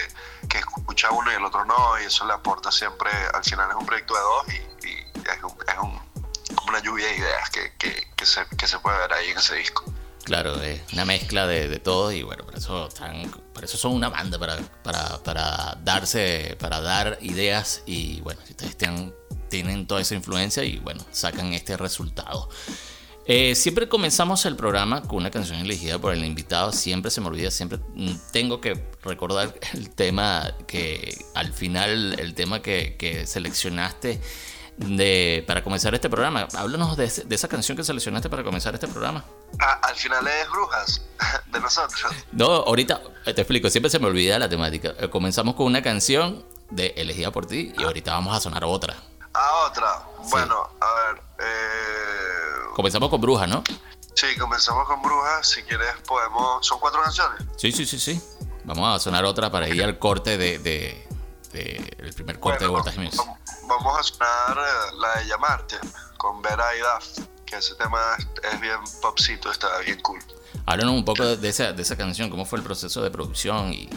que 0.47 0.57
escucha 0.57 1.11
uno 1.11 1.31
y 1.31 1.35
el 1.35 1.43
otro 1.43 1.63
no, 1.65 2.01
y 2.01 2.05
eso 2.05 2.25
le 2.25 2.33
aporta 2.33 2.71
siempre, 2.71 3.11
al 3.33 3.43
final 3.43 3.69
es 3.69 3.75
un 3.75 3.85
proyecto 3.85 4.15
de 4.15 4.21
dos 4.21 4.45
y, 4.49 4.89
es, 5.29 5.43
un, 5.43 5.55
es 5.67 5.77
un, 5.77 5.99
una 6.67 6.79
lluvia 6.79 7.07
de 7.07 7.17
ideas 7.17 7.49
que, 7.51 7.73
que, 7.77 8.07
que, 8.15 8.25
se, 8.25 8.45
que 8.57 8.67
se 8.67 8.79
puede 8.79 8.97
ver 8.97 9.13
ahí 9.13 9.29
en 9.29 9.37
ese 9.37 9.55
disco. 9.55 9.83
Claro, 10.23 10.59
es 10.59 10.81
una 10.93 11.05
mezcla 11.05 11.45
de, 11.45 11.67
de 11.67 11.77
todo 11.77 12.11
y 12.11 12.23
bueno, 12.23 12.45
por 12.45 12.55
eso, 12.55 12.87
están, 12.87 13.29
por 13.53 13.63
eso 13.63 13.77
son 13.77 13.93
una 13.93 14.09
banda, 14.09 14.39
para, 14.39 14.57
para, 14.81 15.21
para 15.23 15.77
darse, 15.83 16.57
para 16.59 16.81
dar 16.81 17.19
ideas 17.21 17.83
y 17.85 18.21
bueno, 18.21 18.41
si 18.43 18.53
ustedes 18.53 18.75
tienen, 18.75 19.13
tienen 19.49 19.85
toda 19.85 20.01
esa 20.01 20.15
influencia 20.15 20.63
y 20.63 20.79
bueno, 20.79 21.05
sacan 21.11 21.53
este 21.53 21.77
resultado. 21.77 22.49
Eh, 23.27 23.55
siempre 23.55 23.89
comenzamos 23.89 24.45
el 24.45 24.55
programa 24.55 25.01
con 25.01 25.17
una 25.17 25.31
canción 25.31 25.59
elegida 25.59 25.97
por 25.97 26.13
el 26.13 26.23
invitado. 26.23 26.71
Siempre 26.71 27.09
se 27.09 27.21
me 27.21 27.27
olvida, 27.27 27.49
siempre 27.49 27.79
tengo 28.31 28.61
que 28.61 28.83
recordar 29.03 29.55
el 29.73 29.89
tema 29.89 30.53
que 30.67 31.17
al 31.33 31.51
final, 31.51 32.19
el 32.19 32.35
tema 32.35 32.61
que, 32.61 33.23
seleccionaste 33.25 34.21
de, 34.77 35.43
para 35.47 35.63
comenzar 35.63 35.95
este 35.95 36.07
programa. 36.07 36.47
Háblanos 36.53 36.97
de, 36.97 37.05
esa 37.05 37.47
canción 37.47 37.75
que 37.75 37.83
seleccionaste 37.83 38.29
para 38.29 38.43
comenzar 38.43 38.75
este 38.75 38.87
programa. 38.87 39.25
Ah, 39.59 39.79
al 39.81 39.95
final 39.95 40.27
es 40.27 40.49
Brujas, 40.51 41.01
de 41.51 41.59
nosotros. 41.59 42.03
No, 42.31 42.45
ahorita 42.45 43.01
te 43.23 43.41
explico, 43.41 43.71
siempre 43.71 43.89
se 43.89 43.97
me 43.97 44.05
olvida 44.05 44.37
la 44.37 44.49
temática. 44.49 44.93
Eh, 44.99 45.09
comenzamos 45.09 45.55
con 45.55 45.65
una 45.65 45.81
canción 45.81 46.45
de 46.69 46.93
elegida 46.97 47.31
por 47.31 47.47
ti 47.47 47.73
y 47.75 47.83
ahorita 47.83 48.13
vamos 48.13 48.37
a 48.37 48.39
sonar 48.39 48.65
otra. 48.65 48.95
Ah, 49.35 49.67
otra. 49.67 50.01
Bueno, 50.29 50.69
a 50.79 50.93
ver. 50.93 51.21
Eh 51.39 52.35
Comenzamos 52.75 53.09
con 53.09 53.21
Brujas, 53.21 53.47
¿no? 53.47 53.63
Sí, 54.15 54.27
comenzamos 54.37 54.85
con 54.85 55.01
Brujas. 55.01 55.47
Si 55.47 55.63
quieres, 55.63 55.95
podemos. 56.05 56.67
¿Son 56.67 56.77
cuatro 56.77 57.01
canciones? 57.01 57.41
Sí, 57.55 57.71
sí, 57.71 57.85
sí, 57.85 57.97
sí. 57.97 58.21
Vamos 58.65 58.93
a 58.93 58.99
sonar 58.99 59.23
otra 59.23 59.49
para 59.49 59.69
ir 59.69 59.81
al 59.81 59.97
corte 59.97 60.37
de. 60.37 60.59
de, 60.59 61.07
el 61.99 62.13
primer 62.13 62.37
corte 62.37 62.65
de 62.65 62.69
Voltaje 62.69 62.99
Music. 62.99 63.21
Vamos 63.65 63.97
a 63.97 64.03
sonar 64.03 64.57
eh, 64.57 64.95
la 64.97 65.21
de 65.21 65.27
Llamarte 65.27 65.77
con 66.17 66.41
Vera 66.41 66.65
y 66.75 66.79
Duff, 66.79 67.25
que 67.45 67.55
ese 67.55 67.75
tema 67.75 68.17
es 68.43 68.59
bien 68.59 68.79
popcito, 69.01 69.49
está 69.49 69.79
bien 69.79 70.01
cool. 70.01 70.19
Háblanos 70.65 70.95
un 70.95 71.05
poco 71.05 71.37
de 71.37 71.47
esa, 71.47 71.71
de 71.71 71.81
esa 71.81 71.95
canción, 71.95 72.29
cómo 72.29 72.45
fue 72.45 72.59
el 72.59 72.65
proceso 72.65 73.01
de 73.01 73.09
producción 73.09 73.71
y, 73.71 73.87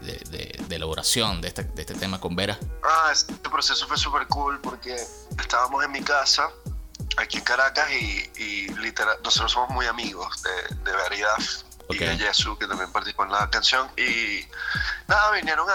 de, 0.00 0.18
de, 0.30 0.57
elaboración 0.76 1.40
de 1.40 1.48
este, 1.48 1.64
de 1.64 1.82
este 1.82 1.94
tema 1.94 2.20
con 2.20 2.36
Vera. 2.36 2.58
Ah, 2.84 3.10
este 3.12 3.34
proceso 3.50 3.86
fue 3.86 3.96
súper 3.96 4.26
cool 4.28 4.60
porque 4.60 4.96
estábamos 5.38 5.84
en 5.84 5.92
mi 5.92 6.02
casa 6.02 6.50
aquí 7.16 7.38
en 7.38 7.44
Caracas 7.44 7.90
y, 7.90 8.68
literal, 8.76 9.18
nosotros 9.24 9.52
somos 9.52 9.70
muy 9.70 9.86
amigos 9.86 10.42
de, 10.42 10.76
de 10.76 10.96
Veridad 10.96 11.36
y 11.90 11.96
de 11.96 12.16
Jesús, 12.18 12.58
que 12.58 12.66
también 12.66 12.92
participó 12.92 13.24
en 13.24 13.32
la 13.32 13.48
canción. 13.50 13.90
Y 13.96 14.46
nada, 15.06 15.32
vinieron 15.32 15.68
a, 15.68 15.72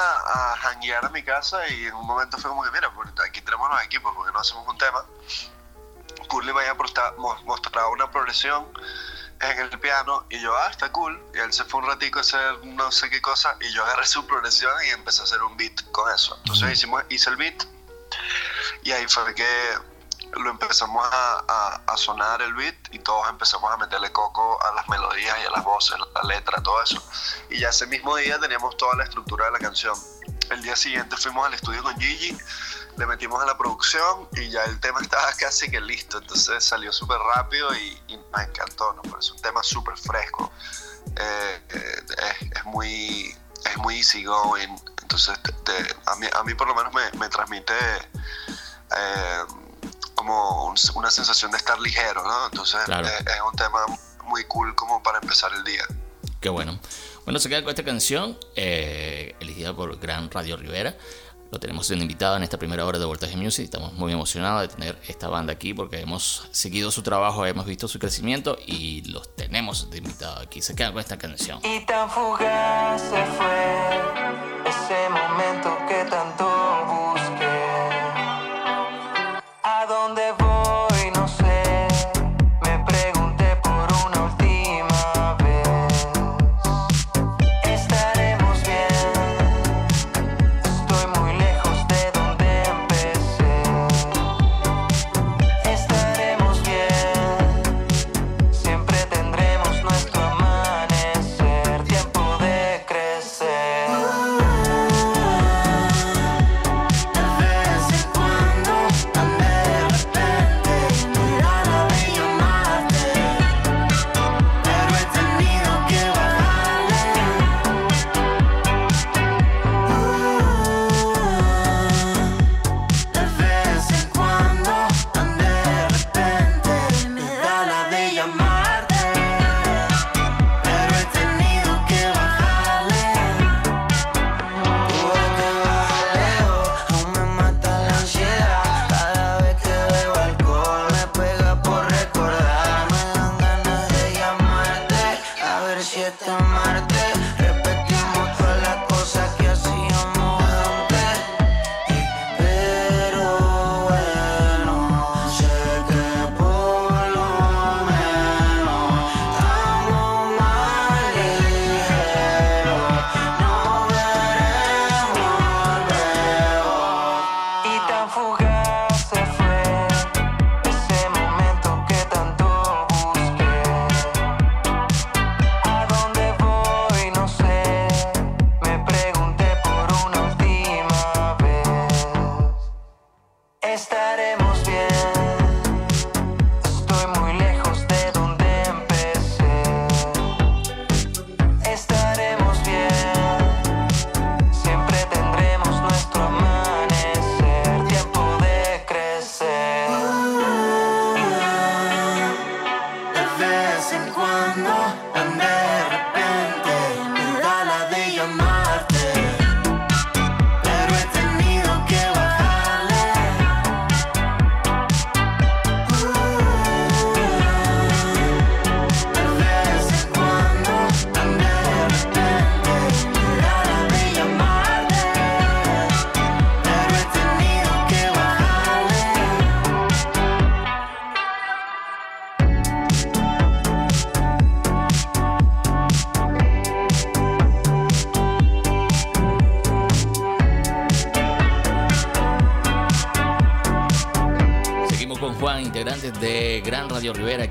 a 0.53 0.57
janguear 0.57 1.05
a 1.05 1.09
mi 1.09 1.23
casa 1.23 1.67
y 1.67 1.85
en 1.85 1.95
un 1.95 2.05
momento 2.05 2.37
fue 2.37 2.49
como 2.49 2.63
que, 2.63 2.71
mira, 2.71 2.93
pues, 2.93 3.09
aquí 3.27 3.41
tenemos 3.41 3.69
los 3.69 3.83
equipos, 3.83 4.13
porque 4.15 4.31
no 4.31 4.39
hacemos 4.39 4.67
un 4.67 4.77
tema. 4.77 5.03
Curly 6.27 6.53
me 6.53 6.61
había 6.61 6.75
mostrado 6.75 7.91
una 7.91 8.09
progresión 8.11 8.67
en 9.51 9.59
el 9.59 9.79
piano 9.79 10.25
y 10.29 10.39
yo, 10.39 10.55
ah, 10.55 10.67
está 10.69 10.91
cool. 10.91 11.21
Y 11.33 11.39
él 11.39 11.51
se 11.53 11.63
fue 11.63 11.81
un 11.81 11.87
ratico 11.87 12.19
a 12.19 12.21
hacer 12.21 12.65
no 12.65 12.91
sé 12.91 13.09
qué 13.09 13.21
cosa 13.21 13.55
y 13.61 13.71
yo 13.71 13.83
agarré 13.83 14.05
su 14.05 14.25
progresión 14.25 14.73
y 14.85 14.89
empecé 14.89 15.21
a 15.21 15.23
hacer 15.25 15.41
un 15.43 15.55
beat 15.57 15.81
con 15.91 16.13
eso. 16.13 16.37
Entonces 16.37 16.71
hicimos, 16.71 17.03
hice 17.09 17.29
el 17.29 17.35
beat 17.37 17.63
y 18.83 18.91
ahí 18.91 19.07
fue 19.07 19.33
que 19.33 19.45
lo 20.35 20.49
empezamos 20.49 21.07
a, 21.11 21.81
a, 21.85 21.97
sonar 21.97 22.41
el 22.41 22.53
beat 22.55 22.75
y 22.91 22.99
todos 22.99 23.29
empezamos 23.29 23.71
a 23.71 23.77
meterle 23.77 24.11
coco 24.11 24.59
a 24.63 24.73
las 24.73 24.89
melodías 24.89 25.37
y 25.43 25.45
a 25.45 25.51
las 25.51 25.63
voces, 25.63 25.97
la 26.15 26.23
letra, 26.23 26.61
todo 26.63 26.81
eso. 26.81 27.01
Y 27.49 27.59
ya 27.59 27.69
ese 27.69 27.85
mismo 27.87 28.15
día 28.15 28.39
teníamos 28.39 28.75
toda 28.77 28.95
la 28.95 29.03
estructura 29.03 29.45
de 29.45 29.51
la 29.51 29.59
canción. 29.59 29.95
El 30.49 30.61
día 30.63 30.75
siguiente 30.75 31.15
fuimos 31.17 31.45
al 31.45 31.53
estudio 31.53 31.83
con 31.83 31.95
Gigi, 31.99 32.35
le 32.97 33.05
metimos 33.05 33.41
a 33.41 33.45
la 33.45 33.57
producción 33.57 34.27
y 34.33 34.49
ya 34.49 34.63
el 34.65 34.79
tema 34.79 35.01
estaba 35.01 35.31
casi 35.33 35.69
que 35.69 35.81
listo. 35.81 36.17
Entonces 36.19 36.63
salió 36.63 36.91
súper 36.91 37.17
rápido 37.35 37.73
y, 37.75 37.99
me 38.35 38.43
encantó, 38.43 38.93
¿no? 38.93 39.19
es 39.19 39.31
un 39.31 39.41
tema 39.41 39.61
súper 39.61 39.95
fresco. 39.97 40.51
Eh, 41.15 41.61
eh, 41.69 42.51
es, 42.55 42.65
muy 42.65 43.35
es 43.65 43.77
muy 43.77 43.97
easy 43.97 44.23
going. 44.23 44.75
Entonces 45.01 45.37
a, 46.05 46.15
mí, 46.15 46.27
a 46.33 46.43
mí 46.43 46.53
por 46.55 46.67
lo 46.67 46.75
menos 46.75 46.93
me, 46.93 47.19
me 47.19 47.29
transmite... 47.29 47.73
Eh, 48.95 49.43
como 50.15 50.73
una 50.95 51.11
sensación 51.11 51.51
de 51.51 51.57
estar 51.57 51.79
ligero, 51.79 52.23
¿no? 52.23 52.45
Entonces 52.45 52.79
eh, 52.87 53.03
es, 53.19 53.41
un 53.45 53.55
tema 53.57 53.85
muy 54.25 54.43
cool 54.45 54.73
como 54.75 55.03
para 55.03 55.19
empezar 55.19 55.51
el 55.53 55.63
día. 55.63 55.83
Qué 56.39 56.49
bueno. 56.49 56.79
Bueno, 57.25 57.39
se 57.39 57.49
queda 57.49 57.61
con 57.61 57.69
esta 57.69 57.83
canción, 57.83 58.37
eh, 58.55 59.35
elegida 59.39 59.75
por 59.75 59.99
Gran 59.99 60.29
Radio 60.31 60.57
Rivera. 60.57 60.95
Lo 61.53 61.59
tenemos 61.59 61.91
en 61.91 62.01
invitado 62.01 62.35
en 62.35 62.41
esta 62.41 62.57
primera 62.57 62.83
hora 62.83 62.97
de 62.97 63.05
Voltaje 63.05 63.37
Music. 63.37 63.65
Estamos 63.65 63.93
muy 63.93 64.11
emocionados 64.11 64.61
de 64.63 64.69
tener 64.69 64.99
esta 65.07 65.27
banda 65.27 65.53
aquí 65.53 65.71
porque 65.71 65.99
hemos 65.99 66.47
seguido 66.49 66.89
su 66.89 67.03
trabajo, 67.03 67.45
hemos 67.45 67.67
visto 67.67 67.87
su 67.87 67.99
crecimiento 67.99 68.57
y 68.65 69.03
los 69.11 69.35
tenemos 69.35 69.87
de 69.91 69.99
invitado 69.99 70.41
aquí. 70.41 70.63
Se 70.63 70.73
queda 70.73 70.91
con 70.91 70.99
esta 70.99 71.19
canción. 71.19 71.59
Y 71.63 71.85
tan 71.85 72.09
fugaz 72.09 72.99
se 72.99 73.23
fue 73.37 74.01
ese 74.65 75.09
momento 75.11 75.77
que 75.87 76.09
tanto 76.09 77.02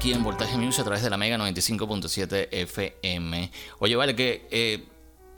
aquí 0.03 0.13
en 0.13 0.25
Voltaje 0.25 0.57
Music 0.57 0.81
a 0.81 0.85
través 0.85 1.05
de 1.05 1.11
la 1.11 1.17
Mega 1.17 1.39
95.7 1.39 2.49
FM. 2.51 3.53
Oye, 3.79 3.95
vale, 3.95 4.17
que 4.17 4.49
eh, 4.51 4.85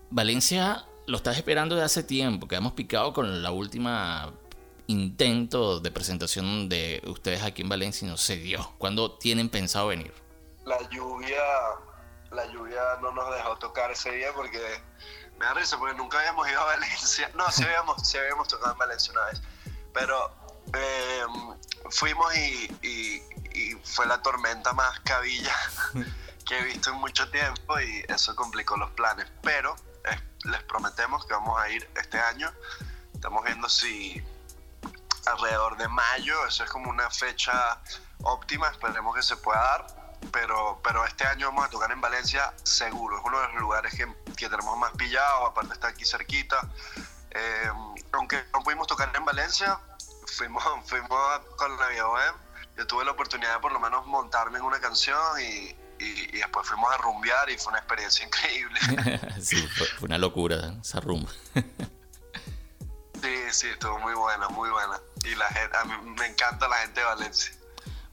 Valencia 0.09 0.87
lo 1.07 1.19
estás 1.19 1.37
esperando 1.37 1.77
de 1.77 1.83
hace 1.83 2.03
tiempo, 2.03 2.49
que 2.49 2.55
hemos 2.55 2.73
picado 2.73 3.13
con 3.13 3.43
la 3.43 3.51
última 3.51 4.33
intento 4.87 5.81
de 5.81 5.91
presentación 5.91 6.71
de 6.71 7.03
ustedes 7.07 7.43
aquí 7.43 7.61
en 7.61 7.69
Valencia 7.69 8.07
y 8.07 8.11
no 8.11 8.17
se 8.17 8.37
dio. 8.37 8.73
¿Cuándo 8.79 9.13
tienen 9.19 9.51
pensado 9.51 9.89
venir? 9.89 10.15
La 10.65 10.81
lluvia, 10.89 11.45
la 12.31 12.47
lluvia 12.47 12.81
no 13.03 13.13
nos 13.13 13.35
dejó 13.35 13.59
tocar 13.59 13.91
ese 13.91 14.13
día 14.13 14.29
porque 14.35 14.63
me 15.39 15.45
da 15.45 15.53
risa 15.53 15.79
porque 15.79 15.95
nunca 15.95 16.21
habíamos 16.21 16.49
ido 16.49 16.61
a 16.61 16.65
Valencia. 16.65 17.31
No, 17.35 17.51
sí 17.51 17.65
habíamos, 17.65 18.09
sí 18.09 18.17
habíamos 18.17 18.49
tocado 18.49 18.73
en 18.73 18.79
Valencia 18.79 19.13
una 19.13 19.27
vez, 19.27 19.43
pero 19.93 20.31
eh, 20.73 21.23
fuimos 21.91 22.35
y, 22.35 23.21
fue 23.85 24.07
la 24.07 24.21
tormenta 24.23 24.73
más 24.73 25.01
cabilla 25.01 25.55
que 26.47 26.59
he 26.59 26.65
visto 26.65 26.91
en 26.91 26.97
mucho 26.97 27.31
tiempo 27.31 27.81
y 27.81 28.05
eso 28.09 28.35
complicó 28.37 28.77
los 28.77 28.91
planes. 28.91 29.27
Pero 29.43 29.77
eh, 30.05 30.21
les 30.45 30.63
prometemos 30.65 31.25
que 31.27 31.35
vamos 31.35 31.61
a 31.61 31.69
ir 31.71 31.89
este 31.97 32.19
año. 32.19 32.53
Estamos 33.15 33.45
viendo 33.45 33.69
si 33.69 34.23
alrededor 35.27 35.77
de 35.77 35.89
mayo, 35.89 36.47
eso 36.47 36.65
es 36.65 36.71
como 36.71 36.91
una 36.91 37.09
fecha 37.11 37.81
óptima, 38.23 38.69
esperemos 38.69 39.15
que 39.15 39.23
se 39.23 39.37
pueda 39.37 39.61
dar. 39.61 39.87
Pero, 40.33 40.81
pero 40.83 41.05
este 41.05 41.27
año 41.27 41.49
vamos 41.49 41.67
a 41.67 41.71
tocar 41.71 41.93
en 41.93 42.01
Valencia 42.01 42.53
seguro, 42.63 43.19
es 43.19 43.25
uno 43.25 43.41
de 43.41 43.49
los 43.49 43.57
lugares 43.61 43.95
que, 43.95 44.07
que 44.37 44.49
tenemos 44.49 44.77
más 44.79 44.93
pillado, 44.93 45.47
aparte 45.47 45.75
está 45.75 45.89
aquí 45.89 46.05
cerquita. 46.05 46.61
Eh, 47.31 47.71
aunque 48.13 48.43
no 48.53 48.61
pudimos 48.61 48.87
tocar 48.87 49.11
en 49.15 49.25
Valencia, 49.25 49.79
fuimos, 50.27 50.65
fuimos 50.87 51.41
con 51.57 51.77
la 51.79 51.89
vieja 51.89 52.35
Yo 52.77 52.87
tuve 52.87 53.05
la 53.05 53.13
oportunidad 53.13 53.55
de 53.55 53.61
por 53.61 53.73
lo 53.73 53.81
menos 53.81 54.07
montarme 54.07 54.59
en 54.59 54.65
una 54.65 54.81
canción 54.81 55.21
y, 55.41 55.77
y, 56.03 56.39
después 56.39 56.67
fuimos 56.67 56.93
a 56.93 56.97
rumbear 56.99 57.49
y 57.51 57.59
fue 57.59 57.71
una 57.73 57.79
experiencia 57.79 58.27
increíble. 58.27 58.81
sí, 59.41 59.57
fue, 59.69 59.87
una 60.03 60.19
locura 60.19 60.75
esa 60.81 61.01
rumba. 61.01 61.31
sí, 63.23 63.37
sí, 63.51 63.69
estuvo 63.69 63.99
muy 64.01 64.15
buena, 64.15 64.49
muy 64.49 64.71
buena. 64.71 65.01
Y 65.25 65.35
la 65.37 65.47
gente, 65.49 65.77
a 65.77 65.85
mí 65.85 66.11
me 66.19 66.27
encanta 66.27 66.69
la 66.69 66.77
gente 66.77 67.01
de 67.01 67.07
Valencia. 67.07 67.55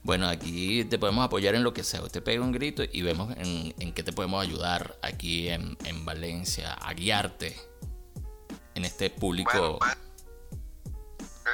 Bueno, 0.04 0.28
aquí 0.28 0.84
te 0.86 0.98
podemos 0.98 1.24
apoyar 1.24 1.54
en 1.54 1.64
lo 1.64 1.74
que 1.74 1.84
sea. 1.84 2.02
Usted 2.02 2.24
pega 2.24 2.44
un 2.44 2.52
grito 2.52 2.84
y 2.84 3.02
vemos 3.04 3.36
en, 3.38 3.76
en 3.78 3.94
qué 3.94 4.02
te 4.02 4.12
podemos 4.12 4.42
ayudar 4.42 4.98
aquí 5.04 5.50
en, 5.50 5.78
en, 5.84 6.06
Valencia, 6.06 6.74
a 6.74 6.94
guiarte 6.94 7.56
en 8.74 8.86
este 8.86 9.12
público. 9.12 9.78
Bueno, 9.78 9.96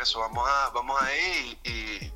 eso, 0.01 0.19
vamos 0.19 0.47
a, 0.49 0.69
vamos 0.69 1.01
ahí 1.01 1.59
y, 1.63 1.69
y 1.69 2.13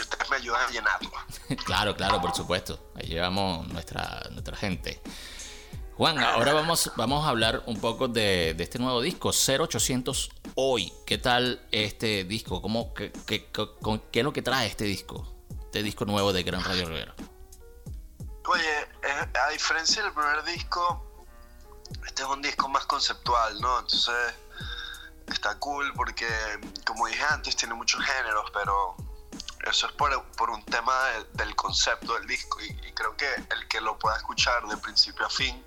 ustedes 0.00 0.30
me 0.30 0.36
ayudan 0.36 0.68
a 0.68 0.70
llenarlo. 0.70 1.10
claro, 1.64 1.96
claro, 1.96 2.20
por 2.20 2.34
supuesto. 2.34 2.90
Ahí 2.94 3.08
llevamos 3.08 3.66
nuestra, 3.68 4.22
nuestra 4.30 4.56
gente. 4.56 5.00
Juan, 5.98 6.18
ahora 6.20 6.52
vamos, 6.52 6.92
vamos 6.94 7.26
a 7.26 7.30
hablar 7.30 7.64
un 7.66 7.80
poco 7.80 8.06
de, 8.06 8.54
de, 8.54 8.62
este 8.62 8.78
nuevo 8.78 9.00
disco, 9.00 9.32
0800 9.32 10.30
Hoy. 10.54 10.92
¿Qué 11.04 11.18
tal 11.18 11.66
este 11.72 12.22
disco? 12.22 12.62
¿Cómo, 12.62 12.94
qué, 12.94 13.10
qué, 13.26 13.50
qué, 14.12 14.20
es 14.20 14.24
lo 14.24 14.32
que 14.32 14.42
trae 14.42 14.68
este 14.68 14.84
disco? 14.84 15.26
Este 15.64 15.82
disco 15.82 16.04
nuevo 16.04 16.32
de 16.32 16.44
Gran 16.44 16.62
Radio 16.62 16.86
Rivera. 16.86 17.14
Oye, 18.46 18.88
a 19.34 19.50
diferencia 19.50 20.04
del 20.04 20.12
primer 20.12 20.44
disco, 20.44 21.26
este 22.06 22.22
es 22.22 22.28
un 22.28 22.42
disco 22.42 22.68
más 22.68 22.86
conceptual, 22.86 23.60
¿no? 23.60 23.80
Entonces 23.80 24.34
está 25.26 25.58
cool 25.58 25.92
porque, 25.94 26.28
como 26.86 27.08
dije 27.08 27.24
antes, 27.28 27.56
tiene 27.56 27.74
muchos 27.74 28.04
géneros, 28.04 28.50
pero 28.52 28.96
eso 29.66 29.86
es 29.86 29.92
por, 29.92 30.24
por 30.32 30.50
un 30.50 30.64
tema 30.64 31.04
de, 31.06 31.24
del 31.44 31.56
concepto 31.56 32.14
del 32.14 32.26
disco 32.26 32.60
y, 32.60 32.70
y, 32.86 32.92
creo 32.92 33.16
que 33.16 33.26
el 33.50 33.68
que 33.68 33.80
lo 33.80 33.98
pueda 33.98 34.16
escuchar 34.16 34.66
de 34.66 34.76
principio 34.78 35.26
a 35.26 35.30
fin 35.30 35.64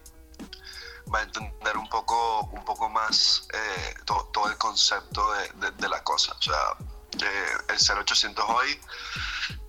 va 1.14 1.20
a 1.20 1.24
entender 1.24 1.78
un 1.78 1.90
poco, 1.90 2.42
un 2.46 2.64
poco 2.64 2.90
más 2.90 3.48
eh, 3.54 3.96
to, 4.06 4.30
todo 4.32 4.50
el 4.50 4.58
concepto 4.58 5.34
de, 5.34 5.50
de, 5.56 5.72
de, 5.72 5.90
la 5.90 6.04
cosa. 6.04 6.34
O 6.34 6.42
sea, 6.42 6.78
eh, 7.22 7.58
el 7.70 7.78
0800 7.78 8.46
hoy 8.48 8.80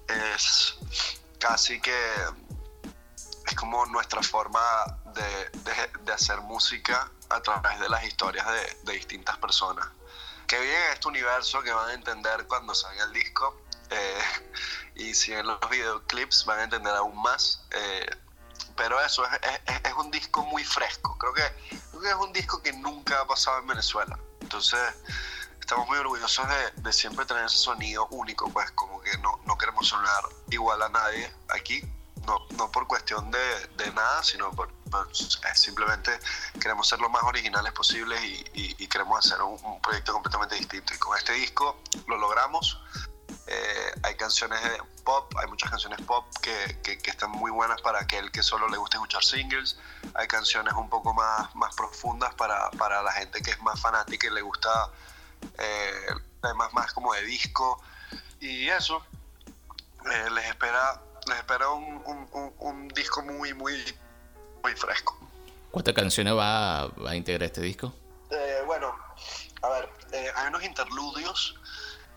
es 0.07 0.77
casi 1.39 1.81
que 1.81 2.15
es 3.47 3.55
como 3.57 3.85
nuestra 3.87 4.23
forma 4.23 4.61
de, 5.15 5.51
de 6.05 6.13
hacer 6.13 6.41
música 6.43 7.11
a 7.33 7.41
través 7.41 7.81
de 7.81 7.89
las 7.89 8.05
historias 8.05 8.47
de, 8.85 8.93
distintas 8.93 9.39
personas 9.39 9.87
que 10.47 10.61
viven 10.61 10.83
en 10.83 10.93
este 10.93 11.09
universo 11.09 11.63
que 11.63 11.73
van 11.73 11.89
a 11.89 11.95
entender 11.95 12.47
cuando 12.47 12.75
salga 12.75 13.05
el 13.05 13.13
disco 13.13 13.63
eh, 13.93 14.23
y 14.95 15.15
si 15.15 15.33
en 15.33 15.47
los 15.47 15.59
videoclips 15.71 16.45
van 16.45 16.61
a 16.61 16.65
entender 16.65 16.95
aún 16.95 17.21
más. 17.21 17.65
Eh, 17.71 18.07
pero 18.77 19.01
eso, 19.01 19.25
es, 19.27 19.61
es, 19.67 19.81
es, 19.85 19.93
un 19.95 20.11
disco 20.11 20.45
muy 20.45 20.65
fresco. 20.65 21.17
Creo 21.19 21.35
que, 21.35 21.43
creo 21.91 22.01
que, 22.01 22.09
es 22.09 22.15
un 22.15 22.33
disco 22.33 22.63
que 22.63 22.73
nunca 22.73 23.21
ha 23.21 23.27
pasado 23.27 23.59
en 23.59 23.67
Venezuela. 23.67 24.19
Entonces, 24.41 24.81
estamos 25.61 25.87
muy 25.89 25.99
orgullosos 25.99 26.47
de, 26.49 26.83
de 26.83 26.93
siempre 26.93 27.25
tener 27.27 27.45
ese 27.45 27.59
sonido 27.59 28.07
único, 28.11 28.51
pues 28.51 28.71
como 28.73 29.01
que 29.03 29.17
no, 29.19 29.41
no 29.47 29.57
queremos 29.59 29.89
sonar 29.89 30.25
igual 30.51 30.83
a 30.83 30.89
nadie 30.89 31.33
aquí. 31.49 31.83
No, 32.27 32.39
no 32.57 32.71
por 32.71 32.87
cuestión 32.87 33.33
de, 33.33 33.67
de 33.77 33.91
nada, 33.93 34.23
sino 34.23 34.53
por, 34.53 34.73
simplemente 35.55 36.17
queremos 36.61 36.89
ser 36.89 37.01
lo 37.01 37.09
más 37.09 37.25
originales 37.25 37.73
posibles 37.73 38.23
y, 38.23 38.45
y, 38.55 38.77
y 38.79 38.87
queremos 38.87 39.27
hacer 39.27 39.43
un, 39.43 39.59
un 39.65 39.81
proyecto 39.81 40.13
completamente 40.13 40.55
distinto. 40.55 40.95
Y 40.95 40.99
con 40.99 41.19
este 41.19 41.33
disco 41.33 41.83
lo 42.07 42.17
logramos. 42.19 42.81
Eh, 43.47 43.93
hay 44.05 44.15
canciones 44.15 44.61
pop, 45.05 45.33
hay 45.37 45.49
muchas 45.49 45.71
canciones 45.71 46.01
pop 46.03 46.25
que, 46.41 46.79
que, 46.83 46.99
que, 46.99 47.11
están 47.11 47.31
muy 47.31 47.51
buenas 47.51 47.81
para 47.83 48.01
aquel 48.01 48.31
que 48.31 48.43
solo 48.43 48.69
le 48.69 48.77
gusta 48.77 48.99
escuchar 48.99 49.25
singles. 49.25 49.79
Hay 50.15 50.29
canciones 50.29 50.73
un 50.75 50.89
poco 50.89 51.13
más, 51.13 51.55
más 51.57 51.75
profundas 51.75 52.35
para, 52.35 52.71
para 52.73 53.03
la 53.03 53.11
gente 53.13 53.43
que 53.43 53.51
es 53.51 53.61
más 53.61 53.81
fanática 53.81 54.29
y 54.29 54.31
le 54.31 54.43
gusta 54.43 54.91
eh, 55.59 56.07
temas 56.41 56.73
más 56.73 56.93
como 56.93 57.13
de 57.15 57.23
disco. 57.23 57.83
Y 58.41 58.69
eso, 58.69 59.05
eh, 60.13 60.31
les 60.31 60.45
espera, 60.47 61.01
les 61.27 61.39
espera 61.39 61.69
un, 61.71 62.03
un, 62.07 62.29
un, 62.33 62.55
un, 62.59 62.89
disco 62.89 63.23
muy, 63.23 63.55
muy, 63.55 63.75
muy 64.63 64.75
fresco. 64.75 65.19
¿Cuántas 65.73 65.95
canciones 65.95 66.35
va, 66.35 66.87
va 66.89 67.11
a 67.11 67.17
integrar 67.17 67.45
este 67.45 67.61
disco? 67.61 67.93
Eh, 68.31 68.63
bueno, 68.67 68.95
a 69.63 69.69
ver, 69.69 69.89
hay 70.37 70.49
unos 70.49 70.63
interludios 70.63 71.57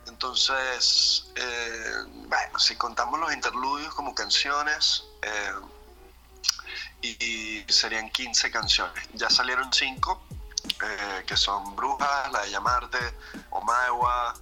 entonces, 0.08 1.26
eh, 1.36 2.04
bueno, 2.28 2.60
si 2.60 2.76
contamos 2.76 3.20
los 3.20 3.34
interludios 3.34 3.94
como 3.94 4.14
canciones, 4.14 5.04
eh, 5.22 5.54
y, 7.02 7.64
serían 7.72 8.10
15 8.10 8.52
canciones. 8.52 9.10
Ya 9.14 9.30
salieron 9.30 9.72
5, 9.72 10.22
eh, 10.84 11.24
que 11.26 11.38
son 11.38 11.76
Brujas, 11.76 12.32
la 12.32 12.42
de 12.42 12.52
Llamarte, 12.52 13.00
Omaewa, 13.52 14.34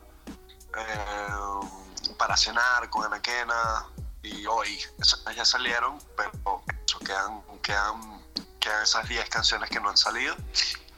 Para 2.18 2.38
Cenar 2.38 2.90
con 2.90 3.06
Anaquena 3.06 3.86
y 4.22 4.46
Hoy. 4.46 4.80
Esas 5.00 5.36
ya 5.36 5.46
salieron, 5.46 6.00
pero 6.16 6.64
quedan, 7.06 7.42
quedan, 7.62 8.24
quedan 8.60 8.84
esas 8.84 9.08
10 9.08 9.30
canciones 9.30 9.70
que 9.70 9.80
no 9.80 9.90
han 9.90 9.98
salido. 9.98 10.36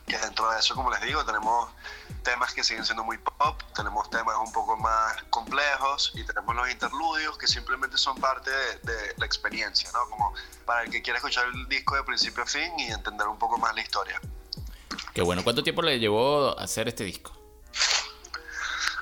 Que 0.07 0.17
dentro 0.17 0.49
de 0.51 0.59
eso, 0.59 0.75
como 0.75 0.91
les 0.91 1.01
digo, 1.01 1.25
tenemos 1.25 1.69
temas 2.23 2.53
que 2.53 2.63
siguen 2.63 2.85
siendo 2.85 3.03
muy 3.03 3.17
pop, 3.17 3.61
tenemos 3.75 4.09
temas 4.09 4.35
un 4.37 4.51
poco 4.51 4.77
más 4.77 5.23
complejos 5.29 6.11
y 6.15 6.23
tenemos 6.23 6.55
los 6.55 6.69
interludios 6.69 7.37
que 7.37 7.47
simplemente 7.47 7.97
son 7.97 8.19
parte 8.19 8.49
de, 8.49 8.79
de, 8.83 9.13
la 9.17 9.25
experiencia, 9.25 9.91
¿no? 9.93 10.09
Como 10.09 10.33
para 10.65 10.83
el 10.83 10.91
que 10.91 11.01
quiera 11.01 11.17
escuchar 11.17 11.45
el 11.47 11.67
disco 11.67 11.95
de 11.95 12.03
principio 12.03 12.43
a 12.43 12.45
fin 12.45 12.71
y 12.79 12.91
entender 12.91 13.27
un 13.27 13.37
poco 13.37 13.57
más 13.57 13.73
la 13.75 13.81
historia. 13.81 14.21
Qué 15.13 15.21
bueno, 15.21 15.43
¿cuánto 15.43 15.63
tiempo 15.63 15.81
le 15.81 15.97
llevó 15.99 16.57
hacer 16.59 16.87
este 16.87 17.03
disco? 17.03 17.31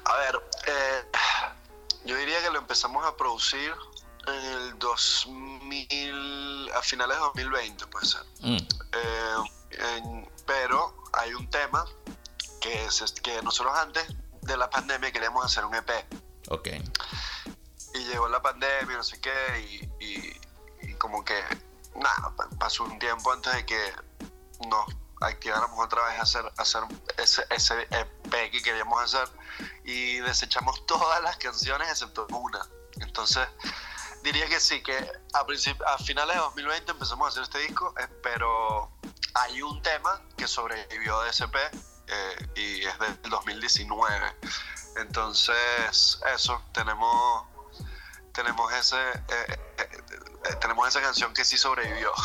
A 0.05 0.17
ver, 0.17 0.41
eh, 0.67 1.03
yo 2.05 2.15
diría 2.17 2.41
que 2.41 2.49
lo 2.49 2.59
empezamos 2.59 3.05
a 3.05 3.15
producir 3.15 3.73
en 4.27 4.45
el 4.45 4.79
2000, 4.79 6.71
a 6.73 6.81
finales 6.81 7.17
de 7.17 7.21
2020 7.23 7.87
puede 7.87 8.05
ser. 8.05 8.21
Mm. 8.41 8.57
Eh, 8.57 9.35
en, 9.71 10.29
pero 10.45 11.03
hay 11.13 11.33
un 11.33 11.49
tema 11.49 11.85
que, 12.61 12.85
es, 12.85 13.01
que 13.21 13.41
nosotros 13.41 13.75
antes 13.77 14.05
de 14.41 14.57
la 14.57 14.69
pandemia 14.69 15.11
queríamos 15.11 15.45
hacer 15.45 15.65
un 15.65 15.75
EP. 15.75 15.89
Ok. 16.49 16.69
Y 17.95 17.99
llegó 18.05 18.27
la 18.27 18.41
pandemia, 18.41 18.97
no 18.97 19.03
sé 19.03 19.19
qué, 19.21 19.31
y, 19.59 20.05
y, 20.05 20.41
y 20.81 20.93
como 20.95 21.23
que, 21.23 21.39
nada, 21.95 22.33
pasó 22.57 22.83
un 22.83 22.97
tiempo 22.99 23.31
antes 23.31 23.53
de 23.53 23.65
que 23.65 23.93
nos 24.67 24.85
activáramos 25.21 25.79
otra 25.79 26.05
vez 26.05 26.19
a 26.19 26.21
hacer, 26.23 26.45
a 26.45 26.61
hacer 26.61 26.83
ese, 27.17 27.45
ese 27.49 27.87
EP 27.91 28.51
que 28.51 28.61
queríamos 28.61 29.01
hacer 29.01 29.27
y 29.85 30.17
desechamos 30.17 30.85
todas 30.87 31.21
las 31.21 31.37
canciones 31.37 31.89
excepto 31.89 32.27
una. 32.31 32.67
Entonces, 32.99 33.47
diría 34.23 34.47
que 34.47 34.59
sí, 34.59 34.81
que 34.83 34.95
a, 35.33 35.45
a 35.93 35.97
finales 35.97 36.35
de 36.35 36.41
2020 36.41 36.91
empezamos 36.91 37.25
a 37.25 37.29
hacer 37.29 37.43
este 37.43 37.59
disco, 37.59 37.93
eh, 37.99 38.07
pero 38.21 38.91
hay 39.33 39.61
un 39.61 39.81
tema 39.81 40.21
que 40.37 40.47
sobrevivió 40.47 41.21
de 41.21 41.29
ese 41.29 41.45
EP 41.45 41.55
eh, 41.55 42.49
y 42.55 42.85
es 42.85 42.99
del 42.99 43.29
2019. 43.29 44.35
Entonces, 44.97 46.19
eso, 46.33 46.61
tenemos 46.73 47.45
tenemos 48.33 48.73
ese 48.73 48.97
eh, 48.97 49.57
eh, 49.77 50.55
tenemos 50.59 50.87
esa 50.87 51.01
canción 51.01 51.33
que 51.33 51.45
sí 51.45 51.57
sobrevivió. 51.57 52.11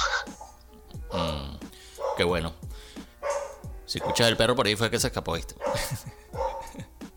Mm, 1.11 1.57
qué 2.19 2.25
bueno. 2.25 2.55
Si 3.87 3.97
escuchas 3.97 4.29
el 4.29 4.37
perro 4.37 4.55
por 4.55 4.67
ahí 4.67 4.77
fue 4.77 4.91
que 4.91 5.01
se 5.01 5.07
escapó, 5.07 5.33
¿viste? 5.33 5.55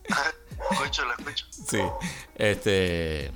escucho, 0.72 1.04
lo 1.04 1.12
escucho. 1.12 1.46
Sí. 1.52 1.82
Este. 2.36 3.34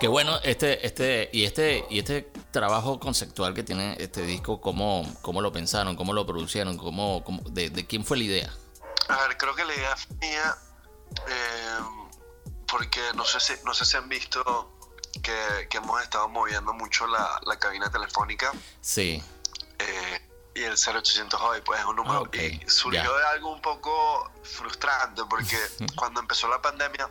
Qué 0.00 0.06
bueno, 0.06 0.38
este, 0.44 0.86
este, 0.86 1.28
y 1.32 1.44
este, 1.44 1.84
y 1.90 1.98
este 1.98 2.30
trabajo 2.52 3.00
conceptual 3.00 3.52
que 3.52 3.64
tiene 3.64 3.96
este 3.98 4.22
disco, 4.22 4.60
¿cómo, 4.60 5.02
cómo 5.22 5.40
lo 5.40 5.50
pensaron, 5.50 5.96
cómo 5.96 6.12
lo 6.12 6.24
producieron, 6.24 6.76
cómo, 6.76 7.24
cómo- 7.24 7.42
de, 7.50 7.70
de 7.70 7.84
quién 7.86 8.04
fue 8.04 8.16
la 8.18 8.24
idea? 8.24 8.54
A 9.08 9.26
ver, 9.26 9.36
creo 9.36 9.54
que 9.56 9.64
la 9.64 9.74
idea 9.74 9.96
fue 9.96 10.16
mía, 10.18 10.56
eh, 11.28 11.78
porque 12.68 13.00
no 13.16 13.24
sé 13.24 13.40
si, 13.40 13.54
no 13.64 13.74
sé 13.74 13.84
si 13.84 13.96
han 13.96 14.08
visto 14.08 14.78
que, 15.20 15.66
que 15.68 15.78
hemos 15.78 16.00
estado 16.00 16.28
moviendo 16.28 16.72
mucho 16.74 17.08
la, 17.08 17.40
la 17.44 17.58
cabina 17.58 17.90
telefónica. 17.90 18.52
Sí, 18.80 19.20
eh, 19.80 20.28
y 20.54 20.62
el 20.62 20.74
0800 20.76 21.40
hoy, 21.40 21.60
pues 21.64 21.80
es 21.80 21.86
un 21.86 21.96
número. 21.96 22.18
Ah, 22.18 22.20
ok, 22.20 22.36
Y 22.36 22.60
surgió 22.70 23.16
de 23.16 23.24
algo 23.32 23.52
un 23.52 23.60
poco 23.62 24.30
frustrante, 24.44 25.22
porque 25.28 25.56
cuando 25.96 26.20
empezó 26.20 26.46
la 26.46 26.62
pandemia, 26.62 27.10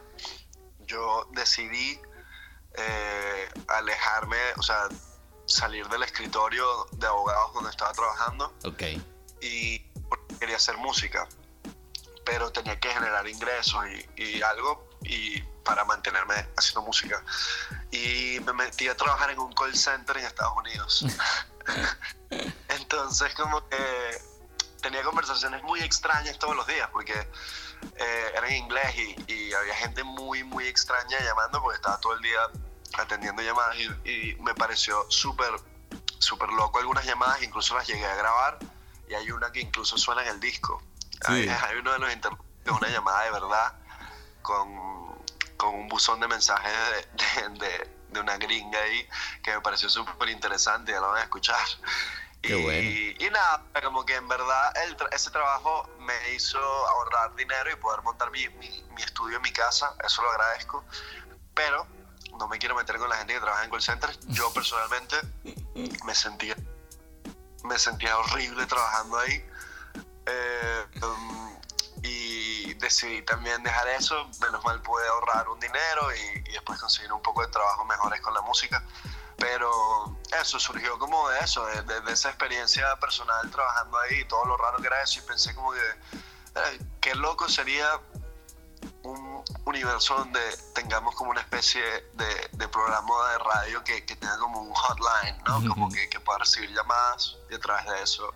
yo 0.86 1.28
decidí 1.34 2.00
eh, 2.78 3.50
alejarme, 3.68 4.38
o 4.58 4.64
sea, 4.64 4.88
salir 5.46 5.88
del 5.90 6.04
escritorio 6.04 6.88
de 6.92 7.08
abogados 7.08 7.54
donde 7.54 7.70
estaba 7.70 7.92
trabajando 7.94 8.54
ok. 8.66 8.84
y 9.42 9.80
quería 10.40 10.58
hacer 10.58 10.78
música, 10.78 11.28
pero 12.26 12.52
tenía 12.52 12.80
que 12.80 12.90
generar 12.90 13.28
ingresos 13.28 13.84
y, 14.18 14.22
y 14.22 14.42
algo 14.42 14.88
y 15.02 15.42
para 15.64 15.84
mantenerme 15.86 16.36
haciendo 16.56 16.82
música. 16.82 17.24
Y 17.92 18.40
me 18.46 18.54
metí 18.54 18.88
a 18.88 18.96
trabajar 18.96 19.32
en 19.32 19.40
un 19.40 19.54
call 19.54 19.76
center 19.76 20.18
en 20.18 20.26
Estados 20.26 20.54
Unidos. 20.58 21.06
Entonces 22.70 23.34
como 23.36 23.68
que 23.68 24.22
tenía 24.82 25.04
conversaciones 25.04 25.64
muy 25.64 25.82
extrañas 25.82 26.38
todos 26.40 26.56
los 26.56 26.68
días 26.68 26.90
porque 26.92 27.14
eh, 27.14 28.32
era 28.36 28.48
en 28.48 28.56
inglés 28.64 28.96
y, 28.96 29.32
y 29.32 29.54
había 29.54 29.76
gente 29.76 30.04
muy, 30.04 30.44
muy 30.44 30.68
extraña 30.68 31.20
llamando 31.20 31.62
porque 31.62 31.78
estaba 31.78 32.00
todo 32.00 32.14
el 32.14 32.22
día 32.22 32.40
atendiendo 32.98 33.42
llamadas 33.42 33.76
y, 33.78 34.10
y 34.10 34.36
me 34.42 34.54
pareció 34.56 35.06
súper, 35.10 35.52
súper 36.20 36.50
loco 36.50 36.80
algunas 36.80 37.06
llamadas, 37.06 37.42
incluso 37.44 37.76
las 37.76 37.88
llegué 37.88 38.06
a 38.06 38.16
grabar 38.16 38.60
y 39.10 39.14
hay 39.14 39.32
una 39.32 39.52
que 39.52 39.60
incluso 39.62 39.98
suena 39.98 40.22
en 40.24 40.30
el 40.30 40.40
disco. 40.40 40.82
Sí. 41.26 41.34
Hay, 41.34 41.48
hay 41.50 41.76
uno 41.78 41.92
de 41.94 42.00
los 42.00 42.12
interludios, 42.14 42.46
una 42.66 42.90
llamada 42.90 43.24
de 43.24 43.32
verdad 43.32 43.74
con, 44.42 45.24
con 45.58 45.76
un 45.76 45.88
buzón 45.88 46.20
de 46.20 46.28
mensajes 46.28 46.72
de, 46.72 47.50
de- 47.50 47.60
de- 47.68 47.98
de 48.08 48.20
una 48.22 48.38
gringa 48.38 48.80
ahí 48.80 49.06
que 49.44 49.52
me 49.54 49.60
pareció 49.62 49.90
súper 49.90 50.30
interesante, 50.30 50.94
ya 50.94 51.02
lo 51.02 51.10
van 51.10 51.18
a 51.20 51.24
escuchar. 51.24 51.60
Qué 52.42 52.56
y, 52.58 52.64
bueno. 52.64 53.26
y 53.28 53.30
nada, 53.32 53.66
como 53.84 54.06
que 54.06 54.16
en 54.16 54.28
verdad 54.30 54.72
el 54.86 54.96
ese 55.12 55.30
trabajo 55.32 55.90
me 56.00 56.34
hizo 56.34 56.58
ahorrar 56.60 57.36
dinero 57.36 57.70
y 57.72 57.76
poder 57.76 58.02
montar 58.04 58.32
mi, 58.32 58.48
mi- 58.50 58.84
mi 58.92 59.02
estudio 59.02 59.38
en 59.38 59.42
mi 59.42 59.52
casa, 59.52 59.94
eso 60.06 60.22
lo 60.22 60.30
agradezco, 60.32 60.86
pero 61.54 61.86
no 62.38 62.48
me 62.48 62.58
quiero 62.60 62.76
meter 62.76 62.98
con 62.98 63.10
la 63.10 63.18
gente 63.18 63.34
que 63.34 63.40
trabaja 63.40 63.64
en 63.64 63.70
call 63.72 63.82
centers. 63.82 64.20
Yo 64.28 64.52
personalmente 64.54 65.16
me 66.06 66.16
sentía, 66.16 66.56
me 67.64 67.78
sentía 67.80 68.18
horrible 68.18 68.66
trabajando 68.66 69.20
ahí. 69.20 69.46
Eh, 70.26 70.86
um, 71.04 71.58
y 72.04 72.74
decidí 72.76 73.22
también 73.24 73.64
dejar 73.64 73.88
eso. 73.90 74.30
Menos 74.42 74.64
mal 74.64 74.82
pude 74.82 75.08
ahorrar 75.08 75.50
un 75.50 75.60
dinero 75.60 76.08
y, 76.16 76.50
y 76.50 76.54
después 76.54 76.80
conseguir 76.80 77.12
un 77.14 77.22
poco 77.22 77.42
de 77.42 77.48
trabajo 77.48 77.86
mejores 77.86 78.22
con 78.22 78.34
la 78.34 78.42
música. 78.42 78.84
Pero 79.38 80.18
eso 80.42 80.60
surgió 80.60 80.98
como 80.98 81.30
de 81.30 81.40
eso, 81.42 81.66
de, 81.68 81.82
de- 81.84 82.02
de 82.02 82.12
esa 82.12 82.30
experiencia 82.30 82.96
personal 83.00 83.50
trabajando 83.52 83.98
ahí 84.00 84.22
y 84.22 84.26
todo 84.26 84.46
lo 84.46 84.58
raro 84.58 84.78
que 84.78 84.88
era 84.88 85.02
eso. 85.02 85.20
Y 85.20 85.24
pensé 85.24 85.54
como 85.56 85.72
que, 85.74 85.80
eh, 86.56 86.80
qué 87.02 87.14
loco 87.16 87.48
sería 87.48 87.88
un 89.04 89.44
universo 89.66 90.16
donde 90.16 90.40
tengamos 90.74 91.16
como 91.16 91.32
una 91.32 91.42
especie 91.42 91.82
de, 92.14 92.50
de 92.52 92.68
programa 92.68 93.32
de 93.32 93.38
radio 93.40 93.84
que, 93.84 94.06
que 94.06 94.16
tenga 94.16 94.38
como 94.38 94.62
un 94.62 94.74
hotline, 94.74 95.38
¿no? 95.46 95.68
Como 95.68 95.90
que, 95.90 96.10
que 96.10 96.20
pueda 96.20 96.40
recibir 96.40 96.72
llamadas 96.74 97.38
y 97.50 97.56
a 97.56 97.60
través 97.60 97.86
de 97.86 98.04
eso 98.04 98.34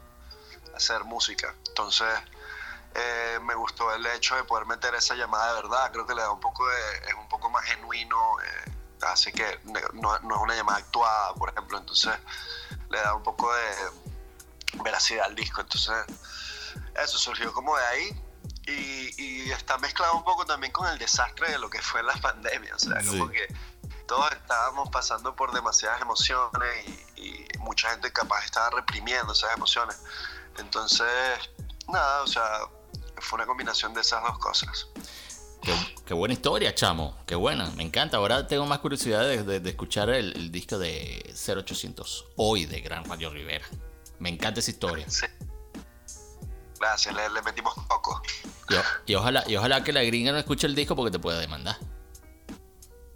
hacer 0.76 1.04
música. 1.04 1.54
Entonces, 1.68 2.08
eh, 2.94 3.40
me 3.44 3.56
gustó 3.56 3.94
el 3.94 4.06
hecho 4.08 4.36
de 4.36 4.44
poder 4.44 4.66
meter 4.66 4.94
esa 4.96 5.16
llamada 5.16 5.56
de 5.56 5.62
verdad. 5.62 5.92
Creo 5.92 6.06
que 6.06 6.16
le 6.16 6.22
da 6.22 6.32
un 6.32 6.40
poco 6.40 6.68
de, 6.68 6.98
es 7.08 7.14
un 7.14 7.28
poco 7.30 7.50
más 7.50 7.64
genuino, 7.66 8.40
eh, 8.42 8.72
hace 9.02 9.32
que 9.32 9.60
no, 9.94 10.20
no 10.20 10.36
es 10.36 10.42
una 10.42 10.56
llamada 10.56 10.80
actuada, 10.80 11.34
por 11.36 11.50
ejemplo. 11.50 11.78
Entonces, 11.78 12.14
le 12.90 13.00
da 13.00 13.16
un 13.16 13.24
poco 13.24 13.54
de 13.54 14.82
veracidad 14.84 15.26
al 15.26 15.36
disco. 15.36 15.62
Entonces, 15.62 16.06
eso 16.96 17.18
surgió 17.18 17.54
como 17.54 17.78
de 17.78 17.86
ahí. 17.86 18.24
Y, 18.68 19.22
y 19.22 19.52
está 19.52 19.78
mezclado 19.80 20.16
un 20.16 20.24
poco 20.24 20.46
también 20.46 20.72
con 20.72 20.88
el 20.88 20.98
desastre 21.00 21.52
de 21.52 21.58
lo 21.60 21.70
que 21.70 21.82
fue 21.82 22.04
la 22.04 22.14
pandemia. 22.14 22.76
O 22.76 22.80
sea, 22.80 22.98
como 23.04 23.28
Sí. 23.28 23.34
que 23.34 23.54
todos 24.08 24.32
estábamos 24.32 24.90
pasando 24.90 25.36
por 25.36 25.52
demasiadas 25.54 26.02
emociones 26.02 26.88
y, 27.18 27.22
y 27.22 27.48
mucha 27.60 27.90
gente 27.92 28.12
capaz 28.12 28.46
estaba 28.46 28.70
reprimiendo 28.70 29.34
esas 29.34 29.56
emociones. 29.56 29.98
Entonces, 30.58 31.08
nada, 31.88 32.22
o 32.24 32.28
sea, 32.28 32.46
fue 33.18 33.38
una 33.38 33.46
combinación 33.46 33.94
de 33.94 34.02
esas 34.02 34.22
dos 34.24 34.38
cosas. 34.40 34.88
Qué, 35.62 35.74
qué 36.06 36.14
buena 36.14 36.34
historia, 36.34 36.74
chamo. 36.74 37.18
Qué 37.28 37.36
buena. 37.36 37.70
Me 37.72 37.84
encanta. 37.84 38.18
Ahora 38.18 38.48
tengo 38.48 38.66
más 38.66 38.80
curiosidad 38.80 39.22
de, 39.22 39.44
de- 39.44 39.60
de 39.60 39.70
escuchar 39.70 40.10
el, 40.10 40.34
el 40.36 40.52
disco 40.52 40.78
de 40.80 41.34
0800 41.36 42.28
hoy 42.36 42.66
de 42.66 42.82
Gran 42.82 43.06
Radio 43.06 43.30
Rivera. 43.30 43.66
Me 44.20 44.30
encanta 44.30 44.60
esa 44.60 44.72
historia. 44.72 45.08
Sí. 45.10 45.26
Gracias, 46.82 47.14
le, 47.14 47.30
le 47.30 47.42
metimos 47.44 47.76
poco. 47.88 48.22
Y, 49.06 49.14
ojalá, 49.14 49.44
y 49.48 49.56
ojalá 49.56 49.84
que 49.84 49.94
la 49.94 50.02
gringa 50.02 50.32
no 50.32 50.40
escuche 50.40 50.66
el 50.66 50.74
disco 50.74 50.96
porque 50.96 51.12
te 51.12 51.20
puede 51.20 51.40
demandar. 51.40 51.78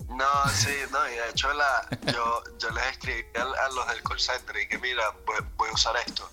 No, 0.08 0.50
sí, 0.54 0.76
no, 0.92 1.10
y 1.10 1.16
de 1.16 1.30
hecho 1.32 1.52
la, 1.52 1.88
yo, 2.14 2.44
yo 2.60 2.70
les 2.70 2.86
escribí 2.92 3.26
a, 3.36 3.66
a 3.66 3.70
los 3.70 3.88
del 3.88 4.04
call 4.04 4.20
center 4.20 4.56
y 4.58 4.68
que 4.68 4.78
mira, 4.78 5.04
voy, 5.26 5.38
voy 5.58 5.70
a 5.70 5.74
usar 5.74 5.96
esto. 5.98 6.30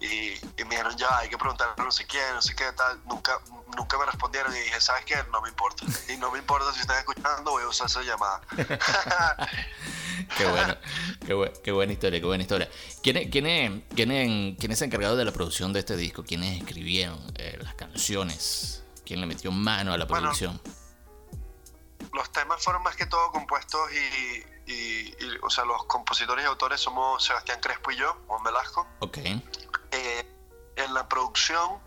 Y, 0.00 0.32
y 0.32 0.64
me 0.64 0.70
dijeron, 0.70 0.96
ya, 0.96 1.18
hay 1.18 1.28
que 1.28 1.38
preguntarle 1.38 1.74
a 1.78 1.84
no 1.84 1.92
sé 1.92 2.04
quién, 2.04 2.34
no 2.34 2.42
sé 2.42 2.54
qué, 2.54 2.70
tal. 2.72 3.00
Nunca, 3.06 3.40
nunca 3.76 3.96
me 3.96 4.06
respondieron 4.06 4.54
y 4.54 4.58
dije, 4.58 4.80
¿sabes 4.80 5.04
qué? 5.04 5.16
No 5.30 5.40
me 5.40 5.48
importa. 5.48 5.84
Y 6.08 6.16
no 6.16 6.30
me 6.32 6.38
importa 6.40 6.72
si 6.72 6.80
están 6.80 6.98
escuchando, 6.98 7.52
voy 7.52 7.62
a 7.62 7.68
usar 7.68 7.86
esa 7.86 8.02
llamada. 8.02 8.40
Qué 10.36 10.44
bueno. 10.46 10.76
Qué, 11.26 11.34
bu- 11.34 11.52
qué 11.62 11.72
buena 11.72 11.92
historia, 11.92 12.20
qué 12.20 12.26
buena 12.26 12.42
historia. 12.42 12.68
¿Quién 13.02 13.16
es, 13.16 13.30
quién, 13.30 13.46
es, 13.46 13.70
quién, 13.94 14.10
es, 14.10 14.58
quién 14.58 14.72
es 14.72 14.82
encargado 14.82 15.16
de 15.16 15.24
la 15.24 15.32
producción 15.32 15.72
de 15.72 15.80
este 15.80 15.96
disco? 15.96 16.24
¿Quiénes 16.24 16.58
escribieron 16.60 17.18
eh, 17.36 17.58
las 17.62 17.74
canciones? 17.74 18.84
¿Quién 19.04 19.20
le 19.20 19.26
metió 19.26 19.50
mano 19.52 19.92
a 19.92 19.98
la 19.98 20.04
Bueno, 20.04 20.24
producción? 20.24 20.60
los 22.12 22.32
temas 22.32 22.62
fueron 22.62 22.82
más 22.82 22.96
que 22.96 23.06
todo 23.06 23.30
compuestos 23.30 23.80
y, 23.92 24.72
y- 24.72 25.14
y, 25.18 25.38
o 25.42 25.50
sea, 25.50 25.64
los 25.64 25.84
compositores 25.84 26.44
y 26.44 26.48
autores 26.48 26.80
somos 26.80 27.22
Sebastián 27.22 27.60
Crespo 27.60 27.90
y 27.90 27.96
yo, 27.96 28.16
Juan 28.26 28.42
Velasco. 28.42 28.86
Ok. 29.00 29.18
Eh, 29.18 29.42
en 30.76 30.94
la 30.94 31.06
producción, 31.08 31.78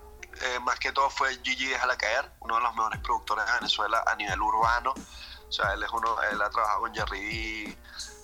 eh, 0.41 0.59
más 0.61 0.79
que 0.79 0.91
todo 0.91 1.09
fue 1.09 1.35
Gigi 1.43 1.65
Déjala 1.65 1.97
Caer, 1.97 2.31
uno 2.41 2.55
de 2.55 2.61
los 2.61 2.75
mejores 2.75 2.99
productores 3.01 3.45
de 3.45 3.51
Venezuela 3.53 4.03
a 4.05 4.15
nivel 4.15 4.39
urbano. 4.41 4.93
O 5.47 5.51
sea, 5.51 5.73
él 5.73 5.81
es 5.83 5.89
uno, 5.91 6.15
él 6.31 6.39
ha 6.41 6.49
trabajado 6.49 6.81
con 6.81 6.93
Jerry 6.93 7.75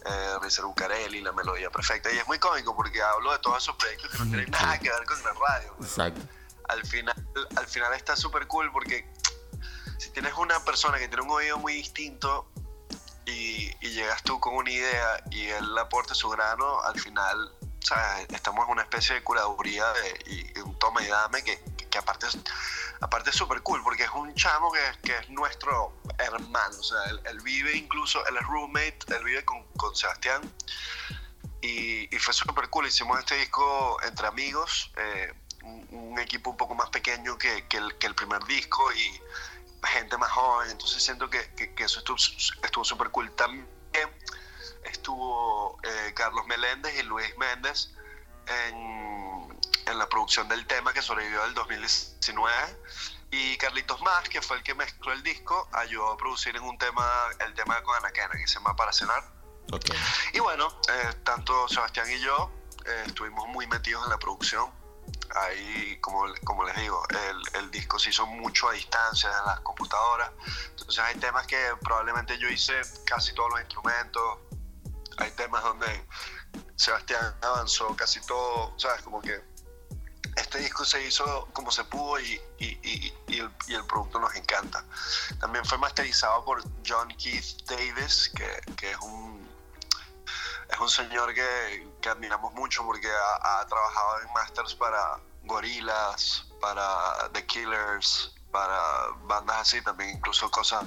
eh, 0.05 0.35
Rizer 0.41 0.65
Bucarelli, 0.65 1.21
La 1.21 1.31
Melodía 1.31 1.69
Perfecta. 1.69 2.11
Y 2.11 2.17
es 2.17 2.27
muy 2.27 2.39
cómico 2.39 2.75
porque 2.75 3.01
hablo 3.01 3.31
de 3.31 3.39
todos 3.39 3.63
esos 3.63 3.75
proyectos 3.75 4.11
que 4.11 4.17
no 4.19 4.25
tienen 4.25 4.51
nada 4.51 4.79
que 4.79 4.89
ver 4.89 5.05
con 5.05 5.17
la 5.23 5.33
radio. 5.33 5.73
pero 5.77 5.89
Exacto. 5.89 6.21
al 6.69 6.85
final, 6.85 7.27
al 7.55 7.67
final 7.67 7.93
está 7.93 8.15
súper 8.15 8.47
cool 8.47 8.71
porque 8.71 9.07
si 9.97 10.09
tienes 10.11 10.33
una 10.33 10.63
persona 10.63 10.97
que 10.97 11.07
tiene 11.07 11.23
un 11.23 11.31
oído 11.31 11.57
muy 11.57 11.73
distinto 11.73 12.47
y, 13.25 13.71
y 13.81 13.89
llegas 13.91 14.21
tú 14.23 14.39
con 14.39 14.55
una 14.55 14.69
idea 14.69 15.23
y 15.31 15.47
él 15.47 15.77
aporta 15.77 16.13
su 16.13 16.29
grano, 16.29 16.81
al 16.81 16.99
final 16.99 17.51
sea, 17.85 18.21
estamos 18.29 18.65
en 18.65 18.71
una 18.71 18.81
especie 18.83 19.15
de 19.15 19.23
curaduría 19.23 19.85
de- 19.93 20.23
y, 20.55 20.59
un 20.59 20.77
toma 20.79 21.03
y 21.03 21.07
dame 21.07 21.43
que, 21.43 21.59
que- 21.89 21.97
aparte 21.97 22.27
es 22.27 22.37
aparte 22.99 23.29
es 23.29 23.35
súper 23.37 23.61
cool 23.61 23.81
porque 23.83 24.03
es 24.03 24.09
un 24.13 24.33
chamo 24.35 24.69
que, 24.71 24.79
que 25.01 25.17
es 25.17 25.29
nuestro 25.29 25.93
hermano, 26.17 26.77
o 26.77 26.83
sea, 26.83 27.03
él, 27.09 27.21
él 27.25 27.39
vive 27.41 27.75
incluso, 27.75 28.25
él 28.27 28.35
es 28.37 28.43
roommate, 28.47 28.97
él 29.15 29.23
vive 29.23 29.45
con, 29.45 29.63
con 29.77 29.95
Sebastián 29.95 30.41
y, 31.61 32.13
y 32.13 32.19
fue 32.19 32.33
súper 32.33 32.69
cool. 32.69 32.87
Hicimos 32.87 33.19
este 33.19 33.35
disco 33.37 33.97
entre 34.03 34.27
amigos, 34.27 34.91
eh, 34.97 35.33
un, 35.63 35.87
un 35.91 36.19
equipo 36.19 36.49
un 36.51 36.57
poco 36.57 36.75
más 36.75 36.89
pequeño 36.89 37.37
que, 37.37 37.67
que 37.67 37.77
el, 37.77 37.97
que 37.97 38.07
el 38.07 38.15
primer 38.15 38.43
disco 38.45 38.91
y 38.93 39.21
gente 39.87 40.17
más 40.17 40.31
joven. 40.31 40.69
Entonces 40.71 41.01
siento 41.03 41.29
que, 41.29 41.53
que- 41.55 41.73
que 41.73 41.83
eso 41.85 41.99
estuvo 41.99 42.17
estuvo 42.63 42.83
súper 42.83 43.09
cool. 43.09 43.31
También 43.35 43.67
estuvo 44.85 45.77
eh, 45.83 46.13
Carlos 46.15 46.45
Meléndez 46.47 46.97
y 46.99 47.03
Luis 47.03 47.37
Méndez 47.37 47.91
en, 48.47 49.59
en 49.85 49.97
la 49.97 50.07
producción 50.09 50.47
del 50.47 50.65
tema 50.67 50.93
que 50.93 51.01
sobrevivió 51.01 51.43
del 51.43 51.53
2019. 51.53 52.53
Y 53.31 53.57
Carlitos 53.57 54.01
Más, 54.01 54.29
que 54.29 54.41
fue 54.41 54.57
el 54.57 54.63
que 54.63 54.73
mezcló 54.73 55.11
el 55.11 55.23
disco, 55.23 55.67
ayudó 55.73 56.11
a 56.11 56.17
producir 56.17 56.55
en 56.55 56.63
un 56.63 56.77
tema, 56.77 57.05
el 57.39 57.53
tema 57.53 57.81
con 57.83 57.95
Anaquena, 57.97 58.31
que 58.31 58.47
se 58.47 58.55
llama 58.55 58.75
Para 58.75 58.93
Cenar. 58.93 59.23
Okay. 59.71 59.97
Y 60.33 60.39
bueno, 60.39 60.69
eh, 60.87 61.13
tanto 61.23 61.67
Sebastián 61.67 62.09
y 62.09 62.19
yo 62.19 62.51
eh, 62.85 63.03
estuvimos 63.07 63.47
muy 63.47 63.67
metidos 63.67 64.03
en 64.03 64.11
la 64.11 64.17
producción. 64.17 64.71
Ahí, 65.35 65.97
como, 66.01 66.25
como 66.43 66.63
les 66.63 66.75
digo, 66.77 67.03
el, 67.09 67.61
el, 67.61 67.71
disco 67.71 67.99
se 67.99 68.11
hizo 68.11 68.25
mucho 68.25 68.69
a 68.69 68.73
distancia 68.73 69.29
en 69.29 69.45
las 69.45 69.59
computadoras. 69.61 70.31
Entonces 70.69 70.99
hay 70.99 71.15
temas 71.15 71.45
que 71.47 71.57
probablemente 71.81 72.37
yo 72.37 72.47
hice 72.47 72.79
casi 73.05 73.33
todos 73.33 73.49
los 73.51 73.59
instrumentos. 73.59 74.39
Hay 75.17 75.31
temas 75.31 75.63
donde 75.63 76.07
Sebastián 76.75 77.35
avanzó 77.41 77.95
casi 77.95 78.19
todo, 78.21 78.73
¿sabes? 78.77 79.01
Como 79.01 79.21
que 79.21 79.43
este 80.35 80.59
disco 80.59 80.83
se 80.83 81.05
hizo 81.05 81.47
como 81.53 81.71
se 81.71 81.83
pudo 81.85 82.19
y, 82.19 82.41
y, 82.59 82.65
y, 82.83 83.13
y, 83.27 83.39
el, 83.39 83.51
y, 83.67 83.73
el, 83.73 83.85
producto 83.85 84.19
nos 84.19 84.35
encanta. 84.35 84.83
También 85.39 85.63
fue 85.65 85.77
masterizado 85.77 86.43
por 86.43 86.63
John 86.85 87.07
Keith 87.17 87.63
Davis, 87.67 88.31
que, 88.35 88.73
que 88.75 88.91
es 88.91 88.97
un 88.99 89.45
es 90.69 90.79
un 90.79 90.89
señor 90.89 91.33
que, 91.33 91.87
que 92.01 92.09
admiramos 92.09 92.53
mucho 92.53 92.83
porque 92.83 93.07
ha, 93.07 93.59
ha, 93.59 93.67
trabajado 93.67 94.21
en 94.21 94.33
masters 94.33 94.73
para 94.75 95.19
Gorillaz, 95.43 96.45
para 96.59 97.29
The 97.33 97.45
Killers, 97.45 98.35
para 98.51 99.09
bandas 99.23 99.57
así, 99.57 99.81
también 99.81 100.11
incluso 100.11 100.49
cosas 100.49 100.85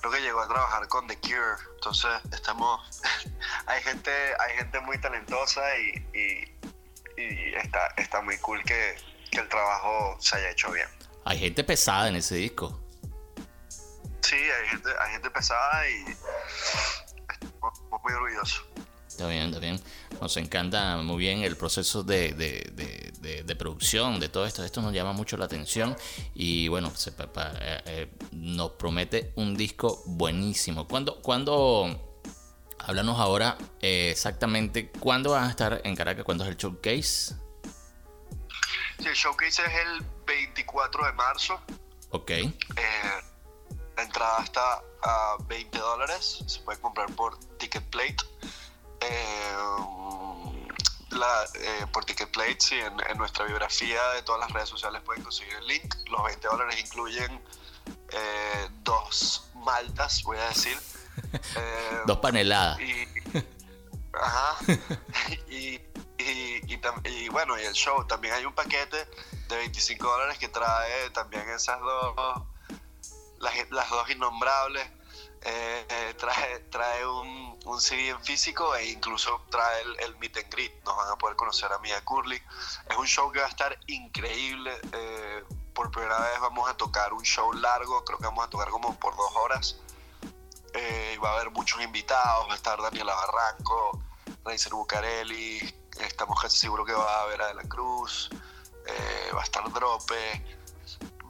creo 0.00 0.12
que 0.12 0.20
llegó 0.20 0.40
a 0.40 0.48
trabajar 0.48 0.88
con 0.88 1.06
The 1.06 1.16
Cure. 1.18 1.56
Entonces 1.74 2.10
estamos 2.32 3.02
hay 3.66 3.82
gente 3.82 4.10
hay 4.40 4.56
gente 4.56 4.80
muy 4.80 4.98
talentosa 4.98 5.62
y, 5.78 6.04
y 7.16 7.54
está, 7.54 7.88
está 7.96 8.20
muy 8.20 8.38
cool 8.38 8.62
que, 8.64 8.96
que, 9.30 9.40
el 9.40 9.48
trabajo 9.48 10.16
se 10.20 10.36
haya 10.36 10.50
hecho 10.50 10.70
bien. 10.70 10.88
Hay 11.24 11.38
gente 11.38 11.64
pesada 11.64 12.08
en 12.08 12.16
ese 12.16 12.36
disco. 12.36 12.80
Sí, 14.22 14.36
hay 14.36 14.68
gente, 14.68 14.90
hay 15.00 15.12
gente 15.12 15.30
pesada 15.30 15.88
y 15.88 16.04
estamos 17.28 17.80
muy 18.02 18.12
orgullosos. 18.12 18.64
Está 19.18 19.28
bien, 19.28 19.46
está 19.46 19.58
bien. 19.58 19.80
Nos 20.20 20.36
encanta 20.36 20.98
muy 20.98 21.18
bien 21.18 21.42
el 21.42 21.56
proceso 21.56 22.04
de, 22.04 22.34
de, 22.34 22.70
de, 22.72 23.12
de, 23.18 23.42
de 23.42 23.56
producción 23.56 24.20
de 24.20 24.28
todo 24.28 24.46
esto. 24.46 24.62
Esto 24.64 24.80
nos 24.80 24.92
llama 24.92 25.12
mucho 25.12 25.36
la 25.36 25.46
atención 25.46 25.96
y 26.36 26.68
bueno, 26.68 26.92
se, 26.94 27.10
pa, 27.10 27.52
eh, 27.60 27.82
eh, 27.86 28.12
nos 28.30 28.70
promete 28.74 29.32
un 29.34 29.56
disco 29.56 30.04
buenísimo. 30.06 30.86
¿Cuándo, 30.86 31.20
cuándo 31.20 32.22
Háblanos 32.78 33.18
ahora 33.18 33.58
eh, 33.80 34.10
exactamente 34.12 34.88
cuándo 34.92 35.32
van 35.32 35.48
a 35.48 35.50
estar 35.50 35.80
en 35.82 35.96
Caracas, 35.96 36.24
cuándo 36.24 36.44
es 36.44 36.50
el 36.50 36.56
showcase. 36.56 37.34
Sí, 39.00 39.04
el 39.04 39.14
showcase 39.14 39.62
es 39.66 39.74
el 39.84 40.06
24 40.26 41.06
de 41.06 41.12
marzo. 41.14 41.60
Ok. 42.10 42.30
Eh, 42.30 42.54
la 43.96 44.02
entrada 44.04 44.44
está 44.44 44.80
a 45.02 45.36
20 45.48 45.76
dólares. 45.76 46.44
Se 46.46 46.60
puede 46.60 46.78
comprar 46.80 47.12
por 47.16 47.36
Ticketplate. 47.58 48.14
Eh, 48.14 48.67
la, 51.10 51.44
eh, 51.54 51.86
por 51.92 52.04
Ticketplate, 52.04 52.60
sí, 52.60 52.76
en, 52.76 52.94
en, 53.08 53.18
nuestra 53.18 53.44
biografía 53.44 54.00
de 54.14 54.22
todas 54.22 54.40
las 54.40 54.50
redes 54.50 54.68
sociales 54.68 55.02
pueden 55.02 55.22
conseguir 55.22 55.54
el 55.54 55.66
link. 55.66 55.94
Los 56.10 56.24
20 56.24 56.48
dólares 56.48 56.80
incluyen 56.80 57.42
eh, 58.10 58.68
dos 58.82 59.48
maltas, 59.54 60.22
voy 60.22 60.38
a 60.38 60.48
decir. 60.48 60.76
Eh, 61.56 62.00
Dos 62.06 62.18
paneladas. 62.18 62.78
Y, 62.80 63.08
ajá. 64.14 64.56
y, 65.50 65.80
y, 66.16 66.62
y, 66.68 66.80
y, 67.04 67.28
bueno, 67.28 67.58
y 67.58 67.64
el 67.64 67.74
show. 67.74 68.06
También 68.06 68.34
hay 68.34 68.44
un 68.44 68.54
paquete 68.54 68.96
de 69.48 69.56
25 69.56 70.06
dólares 70.06 70.38
que 70.38 70.46
trae 70.48 71.10
también 71.10 71.50
esas 71.50 71.80
dos, 71.80 72.14
las, 73.40 73.70
las 73.70 73.90
dos 73.90 74.08
innombrables. 74.10 74.88
Eh, 75.42 75.86
eh, 75.88 76.14
trae, 76.18 76.58
trae 76.70 77.06
un, 77.06 77.58
un, 77.64 77.80
CD 77.80 78.08
en 78.08 78.22
físico 78.24 78.74
e 78.74 78.90
incluso 78.90 79.40
trae 79.50 79.82
el, 79.82 80.00
el, 80.00 80.18
meet 80.18 80.36
and 80.36 80.52
greet. 80.52 80.84
Nos 80.84 80.96
van 80.96 81.10
a 81.10 81.16
poder 81.16 81.36
conocer 81.36 81.72
a 81.72 81.78
Mia 81.78 82.04
Curly. 82.04 82.42
Es 82.90 82.96
un 82.96 83.06
show 83.06 83.30
que 83.30 83.40
va 83.40 83.46
a 83.46 83.50
estar 83.50 83.78
increíble. 83.86 84.72
Eh, 84.92 85.44
por 85.74 85.90
primera 85.90 86.18
vez 86.18 86.40
vamos 86.40 86.68
a 86.68 86.76
tocar 86.76 87.12
un 87.12 87.22
show 87.22 87.52
largo. 87.52 88.04
Creo 88.04 88.18
que 88.18 88.24
vamos 88.24 88.44
a 88.44 88.50
tocar 88.50 88.68
como 88.70 88.98
por 88.98 89.16
dos 89.16 89.30
horas. 89.36 89.76
Eh, 90.74 91.18
va 91.22 91.30
a 91.30 91.34
haber 91.34 91.50
muchos 91.50 91.80
invitados, 91.80 92.46
va 92.48 92.52
a 92.52 92.56
estar 92.56 92.80
Daniela 92.80 93.14
Barranco, 93.14 94.02
Reiser 94.44 94.74
Bucarelli, 94.74 95.58
estamos 96.00 96.40
casi 96.40 96.58
seguros 96.58 96.86
que 96.86 96.92
va 96.92 97.20
a 97.20 97.22
haber 97.22 97.40
a 97.40 97.46
De 97.48 97.54
la 97.54 97.62
Cruz, 97.62 98.28
eh, 98.86 99.30
va 99.34 99.40
a 99.40 99.44
estar 99.44 99.70
Drope. 99.72 100.57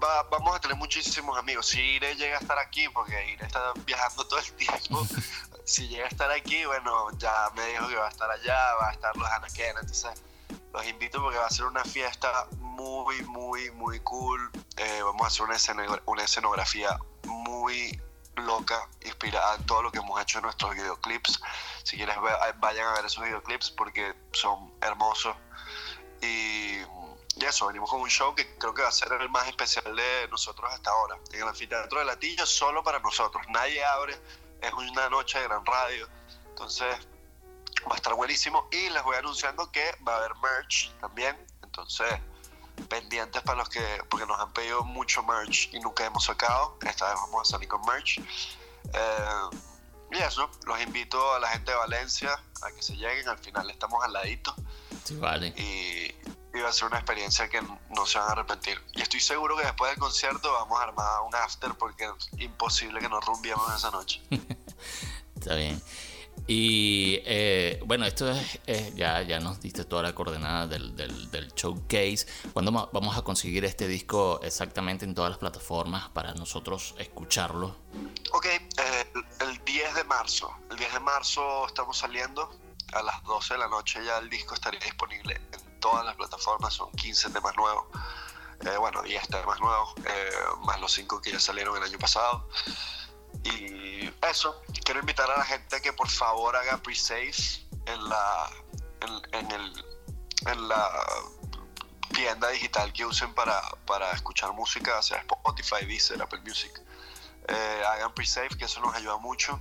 Va, 0.02 0.22
vamos 0.24 0.54
a 0.54 0.60
tener 0.60 0.76
muchísimos 0.76 1.36
amigos. 1.36 1.66
Si 1.66 1.80
Ire 1.80 2.14
llega 2.14 2.36
a 2.36 2.40
estar 2.40 2.58
aquí, 2.58 2.88
porque 2.88 3.32
Ire 3.32 3.46
está 3.46 3.72
viajando 3.84 4.26
todo 4.26 4.38
el 4.38 4.52
tiempo, 4.52 5.06
si 5.64 5.88
llega 5.88 6.04
a 6.04 6.08
estar 6.08 6.30
aquí, 6.30 6.64
bueno, 6.64 7.10
ya 7.18 7.50
me 7.56 7.66
dijo 7.66 7.88
que 7.88 7.96
va 7.96 8.06
a 8.06 8.10
estar 8.10 8.30
allá, 8.30 8.74
va 8.80 8.90
a 8.90 8.92
estar 8.92 9.16
los 9.16 9.28
Anaquena, 9.28 9.80
entonces 9.80 10.22
los 10.72 10.86
invito 10.86 11.20
porque 11.20 11.38
va 11.38 11.46
a 11.46 11.50
ser 11.50 11.64
una 11.64 11.84
fiesta 11.84 12.46
muy, 12.58 13.22
muy, 13.22 13.70
muy 13.72 14.00
cool. 14.00 14.50
Eh, 14.76 15.02
vamos 15.02 15.22
a 15.22 15.26
hacer 15.26 15.42
una, 15.42 15.56
escena, 15.56 15.84
una 16.06 16.22
escenografía 16.22 16.98
muy 17.24 18.00
loca, 18.36 18.88
inspirada 19.04 19.56
en 19.56 19.66
todo 19.66 19.82
lo 19.82 19.90
que 19.90 19.98
hemos 19.98 20.20
hecho 20.20 20.38
en 20.38 20.44
nuestros 20.44 20.74
videoclips. 20.74 21.40
Si 21.82 21.96
quieres, 21.96 22.16
vayan 22.58 22.86
a 22.86 22.92
ver 22.92 23.06
esos 23.06 23.24
videoclips 23.24 23.70
porque 23.72 24.14
son 24.32 24.72
hermosos. 24.80 25.36
Y, 26.22 26.78
y, 27.40 27.44
eso, 27.44 27.66
venimos 27.66 27.90
con 27.90 28.00
un 28.00 28.08
show 28.08 28.34
que 28.34 28.56
creo 28.56 28.74
que 28.74 28.82
va 28.82 28.88
a 28.88 28.92
ser 28.92 29.12
el 29.12 29.28
más 29.28 29.46
especial 29.48 29.94
de 29.94 30.28
nosotros 30.30 30.70
hasta 30.72 30.90
ahora. 30.90 31.18
En 31.32 31.42
el 31.42 31.48
anfiteatro 31.48 31.98
de 31.98 32.04
Latillo, 32.04 32.46
solo 32.46 32.82
para 32.82 32.98
nosotros. 32.98 33.44
Nadie 33.48 33.84
abre, 33.84 34.18
es 34.60 34.72
una 34.72 35.08
noche 35.08 35.38
de 35.38 35.44
gran 35.44 35.64
radio. 35.64 36.08
Entonces, 36.48 36.96
va 37.88 37.94
a 37.94 37.96
estar 37.96 38.14
buenísimo. 38.14 38.68
Y 38.72 38.90
les 38.90 39.02
voy 39.02 39.16
anunciando 39.16 39.70
que 39.70 39.84
va 40.06 40.14
a 40.14 40.16
haber 40.18 40.34
merch 40.36 40.92
también. 41.00 41.36
Entonces, 41.62 42.12
pendientes 42.88 43.42
para 43.42 43.58
los 43.58 43.68
que, 43.68 44.02
porque 44.08 44.26
nos 44.26 44.38
han 44.40 44.52
pedido 44.52 44.82
mucho 44.84 45.22
merch 45.22 45.72
y 45.72 45.80
nunca 45.80 46.04
hemos 46.04 46.24
sacado. 46.24 46.78
Esta 46.82 47.06
vez 47.06 47.14
vamos 47.14 47.48
a 47.48 47.52
salir 47.52 47.68
con 47.68 47.80
merch. 47.86 48.18
Eh, 48.18 49.56
y 50.10 50.18
eso, 50.18 50.50
los 50.66 50.80
invito 50.80 51.34
a 51.34 51.38
la 51.38 51.48
gente 51.48 51.70
de 51.70 51.76
Valencia 51.76 52.32
a 52.62 52.70
que 52.72 52.82
se 52.82 52.96
lleguen. 52.96 53.28
Al 53.28 53.38
final 53.38 53.70
estamos 53.70 54.02
al 54.02 54.12
ladito. 54.12 54.54
Sí, 55.04 55.16
vale. 55.16 55.48
Y, 55.56 56.14
y, 56.54 56.60
va 56.60 56.68
a 56.68 56.72
ser 56.72 56.88
una 56.88 56.98
experiencia 56.98 57.48
que 57.48 57.60
no 57.62 58.06
se 58.06 58.18
van 58.18 58.28
a 58.28 58.32
arrepentir. 58.32 58.80
Y 58.94 59.02
estoy 59.02 59.20
seguro 59.20 59.56
que 59.56 59.64
después 59.64 59.90
del 59.90 59.98
concierto 59.98 60.52
vamos 60.52 60.80
a 60.80 60.84
armar 60.84 61.20
un 61.26 61.34
after 61.34 61.74
porque 61.74 62.04
es 62.04 62.40
imposible 62.40 63.00
que 63.00 63.08
nos 63.08 63.24
rumbiemos 63.24 63.74
esa 63.74 63.90
noche. 63.90 64.22
Está 65.36 65.54
bien. 65.54 65.80
Y 66.46 67.20
eh, 67.26 67.78
bueno, 67.84 68.06
esto 68.06 68.30
es, 68.30 68.58
eh, 68.66 68.92
ya, 68.94 69.20
ya 69.22 69.38
nos 69.38 69.60
diste 69.60 69.84
toda 69.84 70.02
la 70.02 70.14
coordenada 70.14 70.66
del, 70.66 70.96
del, 70.96 71.30
del, 71.30 71.52
showcase. 71.52 72.26
¿Cuándo 72.54 72.88
vamos 72.90 73.18
a 73.18 73.22
conseguir 73.22 73.66
este 73.66 73.86
disco 73.86 74.40
exactamente 74.42 75.04
en 75.04 75.14
todas 75.14 75.30
las 75.30 75.38
plataformas 75.38 76.08
para 76.08 76.32
nosotros 76.34 76.94
escucharlo? 76.98 77.76
Ok, 78.32 78.46
eh, 78.46 78.60
el 79.40 79.62
10 79.64 79.94
de 79.94 80.04
marzo. 80.04 80.50
El 80.70 80.78
10 80.78 80.94
de 80.94 81.00
marzo 81.00 81.66
estamos 81.66 81.98
saliendo. 81.98 82.50
A 82.94 83.02
las 83.02 83.22
12 83.24 83.52
de 83.52 83.60
la 83.60 83.68
noche 83.68 84.02
ya 84.02 84.16
el 84.16 84.30
disco 84.30 84.54
estaría 84.54 84.80
disponible 84.80 85.38
en 85.52 85.67
todas 85.78 86.04
las 86.04 86.16
plataformas. 86.16 86.74
Son 86.74 86.90
15 86.92 87.30
temas 87.30 87.56
nuevos. 87.56 87.86
bueno, 88.78 89.02
10 89.02 89.28
temas 89.28 89.60
nuevos, 89.60 89.94
más 90.60 90.80
los 90.80 90.92
5 90.92 91.20
que 91.20 91.32
ya 91.32 91.40
salieron 91.40 91.76
el 91.76 91.82
año 91.82 91.98
pasado. 91.98 92.48
Y 93.44 94.10
eso, 94.28 94.60
quiero 94.84 95.00
invitar 95.00 95.30
a 95.30 95.38
la 95.38 95.44
gente 95.44 95.80
que 95.80 95.92
por 95.92 96.08
favor 96.08 96.56
haga 96.56 96.78
pre-save 96.78 97.32
en 97.86 98.08
la, 98.08 98.50
en, 99.00 99.34
en, 99.34 99.50
el, 99.52 99.84
en 100.46 100.68
la 100.68 101.06
tienda 102.12 102.48
digital 102.48 102.92
que 102.92 103.04
usen 103.04 103.32
para, 103.34 103.60
para 103.86 104.10
escuchar 104.12 104.52
música, 104.52 105.00
sea 105.02 105.18
Spotify, 105.18 105.84
Deezer, 105.86 106.20
Apple 106.20 106.40
Music. 106.40 106.82
Eh, 107.48 107.82
hagan 107.86 108.12
pre-save, 108.14 108.48
que 108.58 108.64
eso 108.64 108.80
nos 108.80 108.94
ayuda 108.94 109.16
mucho. 109.18 109.60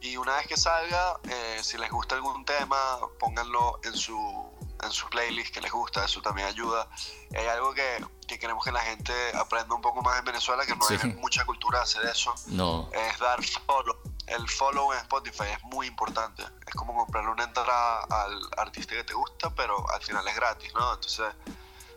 Y 0.00 0.16
una 0.16 0.36
vez 0.36 0.46
que 0.46 0.56
salga, 0.56 1.18
eh, 1.28 1.60
si 1.62 1.78
les 1.78 1.90
gusta 1.90 2.14
algún 2.14 2.44
tema, 2.44 2.76
pónganlo 3.18 3.80
en 3.84 3.96
su, 3.96 4.47
en 4.82 4.92
su 4.92 5.08
playlist 5.08 5.52
que 5.52 5.60
les 5.60 5.72
gusta, 5.72 6.04
eso 6.04 6.20
también 6.22 6.48
ayuda. 6.48 6.88
Y 7.30 7.36
hay 7.36 7.46
algo 7.46 7.74
que, 7.74 8.04
que, 8.26 8.38
queremos 8.38 8.64
que 8.64 8.72
la 8.72 8.80
gente 8.80 9.12
aprenda 9.34 9.74
un 9.74 9.80
poco 9.80 10.02
más 10.02 10.18
en 10.18 10.24
Venezuela, 10.24 10.64
que 10.64 10.76
no 10.76 10.84
sí. 10.84 10.96
hay 11.02 11.12
mucha 11.14 11.44
cultura 11.44 11.78
de 11.78 11.84
hacer 11.84 12.04
eso. 12.06 12.34
No. 12.46 12.88
Es 12.92 13.18
dar 13.18 13.42
follow. 13.42 13.96
El 14.26 14.48
follow 14.48 14.92
en 14.92 14.98
Spotify 15.00 15.44
es 15.52 15.62
muy 15.64 15.86
importante. 15.86 16.42
Es 16.66 16.74
como 16.74 16.94
comprarle 16.94 17.30
una 17.30 17.44
entrada 17.44 18.04
al 18.10 18.40
artista 18.58 18.94
que 18.94 19.04
te 19.04 19.14
gusta, 19.14 19.50
pero 19.54 19.88
al 19.90 20.02
final 20.02 20.26
es 20.28 20.34
gratis, 20.36 20.72
¿no? 20.74 20.94
Entonces, 20.94 21.34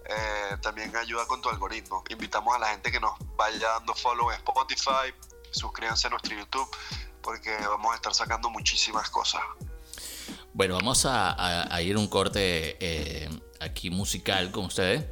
eh, 0.05 0.57
también 0.61 0.95
ayuda 0.95 1.25
con 1.25 1.41
tu 1.41 1.49
algoritmo. 1.49 2.03
Invitamos 2.09 2.55
a 2.55 2.59
la 2.59 2.67
gente 2.67 2.91
que 2.91 2.99
nos 2.99 3.13
vaya 3.35 3.69
dando 3.69 3.93
follow 3.93 4.31
en 4.31 4.37
Spotify, 4.37 5.13
suscríbanse 5.51 6.07
a 6.07 6.09
nuestro 6.09 6.35
YouTube, 6.35 6.69
porque 7.21 7.55
vamos 7.67 7.91
a 7.91 7.95
estar 7.95 8.13
sacando 8.13 8.49
muchísimas 8.49 9.09
cosas. 9.09 9.41
Bueno, 10.53 10.75
vamos 10.75 11.05
a, 11.05 11.81
ir 11.81 11.97
un 11.97 12.07
corte 12.07 12.77
eh, 12.79 13.29
aquí 13.61 13.89
musical 13.89 14.51
con 14.51 14.65
ustedes. 14.65 15.05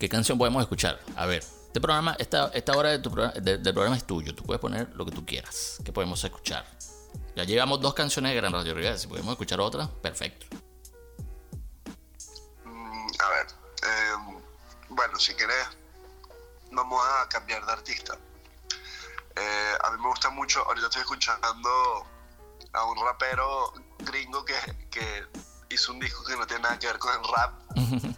¿Qué 0.00 0.08
canción 0.08 0.38
podemos 0.38 0.62
escuchar? 0.62 0.98
A 1.14 1.26
ver, 1.26 1.42
este 1.42 1.80
programa, 1.80 2.16
esta, 2.18 2.50
esta 2.54 2.72
hora 2.72 2.90
del 2.90 3.02
programa 3.02 3.96
es 3.96 4.06
tuyo. 4.06 4.34
Tú 4.34 4.44
puedes 4.44 4.60
poner 4.60 4.88
lo 4.94 5.04
que 5.04 5.12
tú 5.12 5.26
quieras. 5.26 5.78
¿Qué 5.84 5.92
podemos 5.92 6.24
escuchar? 6.24 6.64
Ya 7.34 7.44
llevamos 7.44 7.82
dos 7.82 7.92
canciones 7.92 8.32
de 8.32 8.36
Gran 8.36 8.50
Radio 8.50 8.74
Rivera. 8.74 8.96
Si 8.96 9.06
podemos 9.06 9.32
escuchar 9.32 9.60
otra, 9.60 9.86
perfecto. 9.86 10.46
Mm, 12.64 13.08
a 13.18 13.28
ver, 13.28 13.46
eh, 13.82 14.40
bueno, 14.88 15.18
si 15.18 15.34
querés, 15.34 15.68
vamos 16.72 17.02
a 17.06 17.28
cambiar 17.28 17.64
de 17.66 17.72
artista. 17.72 18.16
Eh, 19.36 19.74
a 19.84 19.90
mí 19.90 20.00
me 20.00 20.08
gusta 20.08 20.30
mucho, 20.30 20.64
ahorita 20.66 20.86
estoy 20.86 21.02
escuchando 21.02 22.06
a 22.72 22.84
un 22.86 23.04
rapero 23.04 23.74
gringo 23.98 24.44
que, 24.44 24.54
que 24.90 25.26
hizo 25.70 25.92
un 25.92 26.00
disco 26.00 26.24
que 26.24 26.36
no 26.36 26.46
tiene 26.46 26.62
nada 26.62 26.78
que 26.78 26.86
ver 26.86 26.98
con 26.98 27.12
el 27.12 27.20
rap. 27.32 27.52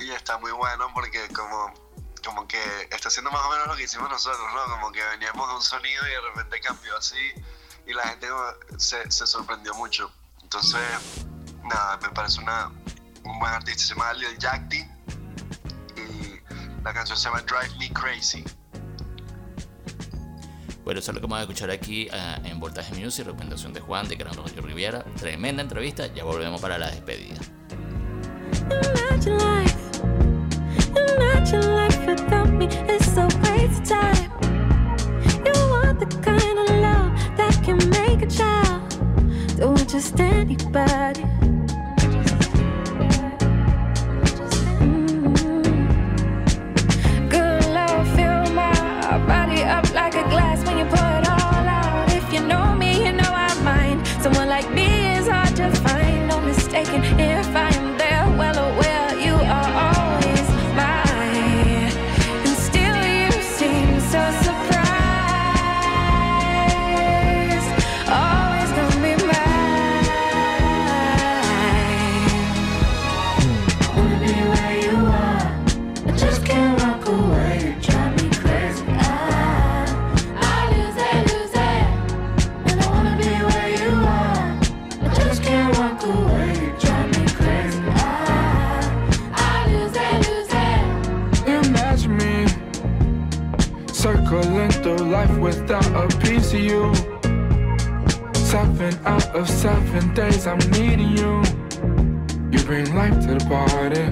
y 0.00 0.10
está 0.10 0.38
muy 0.38 0.52
bueno 0.52 0.88
porque 0.94 1.28
como, 1.28 1.72
como 2.24 2.46
que 2.46 2.88
está 2.90 3.08
haciendo 3.08 3.30
más 3.30 3.44
o 3.46 3.50
menos 3.50 3.66
lo 3.68 3.76
que 3.76 3.84
hicimos 3.84 4.10
nosotros, 4.10 4.46
¿no? 4.54 4.64
Como 4.74 4.92
que 4.92 5.04
veníamos 5.04 5.48
de 5.48 5.54
un 5.54 5.62
sonido 5.62 6.06
y 6.06 6.10
de 6.10 6.20
repente 6.20 6.60
cambió 6.60 6.96
así 6.96 7.32
y 7.86 7.92
la 7.92 8.08
gente 8.08 8.28
se, 8.78 9.10
se 9.10 9.26
sorprendió 9.26 9.74
mucho. 9.74 10.12
Entonces, 10.42 10.80
nada, 11.64 11.96
me 11.98 12.10
parece 12.10 12.40
una, 12.40 12.68
un 13.24 13.38
buen 13.38 13.52
artista, 13.52 13.82
se 13.82 13.88
llama 13.94 14.12
Lil 14.14 14.38
Yachty 14.38 14.84
y 15.96 16.40
la 16.82 16.92
canción 16.92 17.16
se 17.16 17.24
llama 17.24 17.42
Drive 17.42 17.76
Me 17.78 17.92
Crazy. 17.92 18.44
Bueno, 20.84 20.98
eso 20.98 21.10
es 21.10 21.14
lo 21.14 21.20
que 21.20 21.26
vamos 21.26 21.38
a 21.38 21.42
escuchar 21.42 21.70
aquí 21.70 22.08
eh, 22.12 22.36
en 22.44 22.58
Voltaje 22.58 22.94
Music, 22.94 23.24
recomendación 23.26 23.72
de 23.72 23.80
Juan 23.80 24.08
de 24.08 24.16
Gran 24.16 24.34
Radio 24.34 24.62
Riviera. 24.62 25.04
Tremenda 25.16 25.62
entrevista. 25.62 26.06
Ya 26.08 26.24
volvemos 26.24 26.60
para 26.60 26.78
la 26.78 26.90
despedida. 26.90 27.36
Imagine 28.70 29.38
life, 29.38 29.82
of 96.54 96.60
you. 96.60 96.94
Seven 98.34 98.94
out 99.06 99.26
of 99.34 99.48
seven 99.48 100.12
days 100.14 100.46
I'm 100.46 100.58
needing 100.70 101.16
you. 101.16 101.42
You 102.50 102.62
bring 102.64 102.94
life 102.94 103.18
to 103.26 103.34
the 103.34 103.44
party. 103.48 104.04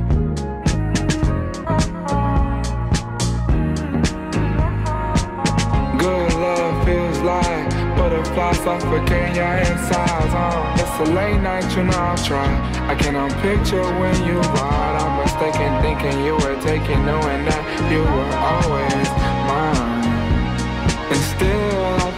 Good 5.99 6.33
love 6.35 6.87
feels 6.87 7.19
like 7.19 7.69
butterflies 7.97 8.59
suffocating 8.61 9.37
your 9.37 9.57
insides. 9.59 10.35
Uh. 10.35 10.77
It's 10.79 11.09
a 11.09 11.13
late 11.13 11.41
night, 11.41 11.77
you 11.77 11.85
know 11.85 11.93
I'll 11.93 12.17
try. 12.17 12.49
I 12.89 12.95
cannot 12.95 13.33
picture 13.43 13.83
when 14.01 14.17
you 14.25 14.39
ride. 14.41 14.97
I'm 15.03 15.19
mistaken, 15.23 15.83
thinking 15.83 16.25
you 16.25 16.35
were 16.35 16.59
taking, 16.63 17.05
knowing 17.05 17.45
that 17.45 17.63
you 17.93 18.01
were 18.01 18.33
always 18.49 19.09
mine 19.49 19.90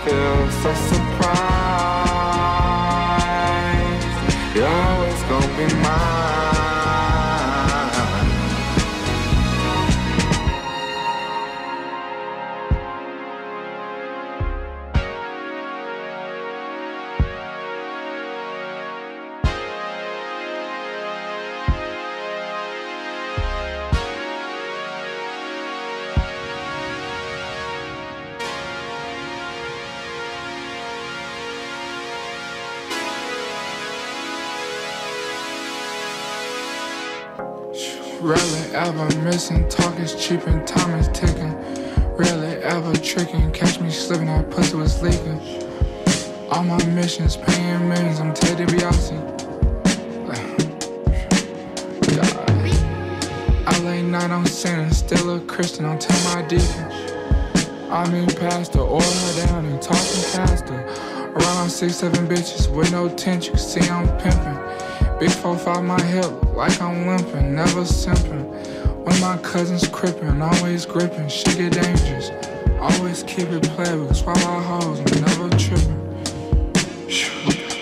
feels 0.05 0.63
so 0.63 0.75
simple. 0.75 1.12
Ever 38.83 39.17
missing, 39.21 39.69
talk 39.69 39.97
is 40.01 40.13
cheap 40.17 40.45
and 40.49 40.67
time 40.67 40.99
is 40.99 41.07
ticking. 41.09 41.55
Rarely 42.17 42.57
ever 42.65 42.93
tricking, 42.97 43.53
catch 43.53 43.79
me 43.79 43.91
slipping, 43.91 44.27
that 44.27 44.51
pussy 44.51 44.75
was 44.75 45.01
leaking. 45.01 45.41
All 46.51 46.65
my 46.65 46.85
missions, 46.87 47.37
paying 47.37 47.89
millions, 47.89 48.19
I'm 48.19 48.35
Ted 48.35 48.59
DiBiase. 48.59 49.15
God. 52.17 53.85
LA 53.85 54.03
night, 54.03 54.31
I'm 54.33 54.47
sinning, 54.47 54.93
still 54.93 55.37
a 55.37 55.41
Christian, 55.43 55.85
I'm 55.85 56.01
tell 56.01 56.35
my 56.35 56.43
deacon. 56.49 56.91
I 57.89 58.11
mean, 58.11 58.27
pastor, 58.27 58.85
her 58.85 59.47
down 59.47 59.65
and 59.67 59.81
talking 59.81 60.23
past 60.33 60.69
her. 60.69 61.33
Around 61.37 61.71
six, 61.71 61.97
seven 61.97 62.27
bitches 62.27 62.69
with 62.69 62.91
no 62.91 63.09
tent, 63.09 63.45
you 63.45 63.51
can 63.53 63.61
see 63.61 63.89
I'm 63.89 64.09
pimping. 64.19 64.59
Big 65.21 65.31
four, 65.31 65.57
five, 65.57 65.85
my 65.85 66.03
hip, 66.03 66.33
like 66.57 66.81
I'm 66.81 67.07
limping, 67.07 67.55
never 67.55 67.83
simping. 67.83 68.62
When 69.05 69.21
my 69.21 69.37
cousins 69.39 69.89
crippin', 69.89 70.41
always 70.41 70.87
gripping, 70.87 71.29
shit 71.29 71.57
get 71.57 71.73
dangerous. 71.73 72.31
Always 72.81 73.25
keep 73.25 73.49
it 73.49 73.65
playable, 73.71 74.15
swallow 74.15 74.61
hoes, 74.61 75.01
I'm 75.01 75.21
never 75.23 75.51
tripping. 75.59 75.99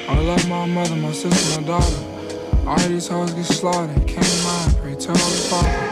I 0.08 0.18
love 0.18 0.48
my 0.48 0.64
mother, 0.64 0.96
my 0.96 1.12
sister, 1.12 1.60
my 1.60 1.66
daughter. 1.66 2.04
All 2.66 2.78
these 2.88 3.08
hoes 3.08 3.34
get 3.34 3.44
slaughtered, 3.44 4.06
can't 4.08 4.44
mind, 4.44 4.76
pray 4.78 4.94
tell 4.94 5.14
the 5.14 5.46
father. 5.50 5.89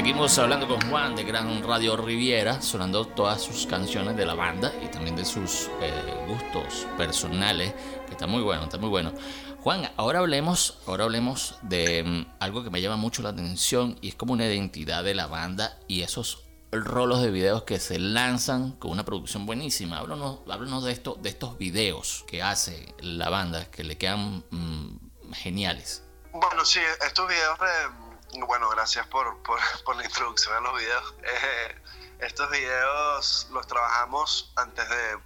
Seguimos 0.00 0.38
hablando 0.38 0.66
con 0.66 0.80
Juan 0.88 1.14
de 1.14 1.24
Gran 1.24 1.62
Radio 1.62 1.94
Riviera, 1.94 2.62
sonando 2.62 3.04
todas 3.06 3.42
sus 3.42 3.66
canciones 3.66 4.16
de 4.16 4.24
la 4.24 4.32
banda 4.32 4.72
y 4.82 4.86
también 4.86 5.14
de 5.14 5.26
sus 5.26 5.68
eh, 5.82 5.92
gustos 6.26 6.86
personales, 6.96 7.74
que 8.06 8.12
está 8.12 8.26
muy 8.26 8.40
bueno, 8.42 8.62
está 8.62 8.78
muy 8.78 8.88
bueno. 8.88 9.12
Juan, 9.58 9.92
ahora 9.98 10.20
hablemos, 10.20 10.78
ahora 10.86 11.04
hablemos 11.04 11.56
de 11.60 12.02
mm, 12.02 12.32
algo 12.40 12.64
que 12.64 12.70
me 12.70 12.80
llama 12.80 12.96
mucho 12.96 13.20
la 13.20 13.28
atención 13.28 13.98
y 14.00 14.08
es 14.08 14.14
como 14.14 14.32
una 14.32 14.46
identidad 14.46 15.04
de 15.04 15.14
la 15.14 15.26
banda 15.26 15.78
y 15.86 16.00
esos 16.00 16.44
rolos 16.72 17.20
de 17.20 17.30
videos 17.30 17.64
que 17.64 17.78
se 17.78 17.98
lanzan 17.98 18.72
con 18.78 18.92
una 18.92 19.04
producción 19.04 19.44
buenísima. 19.44 19.98
Háblanos, 19.98 20.38
háblanos 20.50 20.82
de 20.82 20.92
esto, 20.92 21.18
de 21.20 21.28
estos 21.28 21.58
videos 21.58 22.24
que 22.26 22.42
hace 22.42 22.94
la 23.00 23.28
banda 23.28 23.70
que 23.70 23.84
le 23.84 23.98
quedan 23.98 24.46
mm, 24.50 25.32
geniales. 25.34 26.04
Bueno, 26.32 26.64
sí, 26.64 26.80
estos 27.06 27.28
videos, 27.28 27.58
de- 27.58 28.09
bueno, 28.46 28.68
gracias 28.70 29.06
por, 29.06 29.42
por, 29.42 29.58
por 29.84 29.96
la 29.96 30.04
introducción 30.04 30.54
a 30.54 30.60
los 30.60 30.78
videos. 30.78 31.14
Eh, 31.22 31.82
estos 32.20 32.50
videos 32.50 33.48
los 33.50 33.66
trabajamos 33.66 34.52
antes 34.56 34.88
de... 34.88 35.18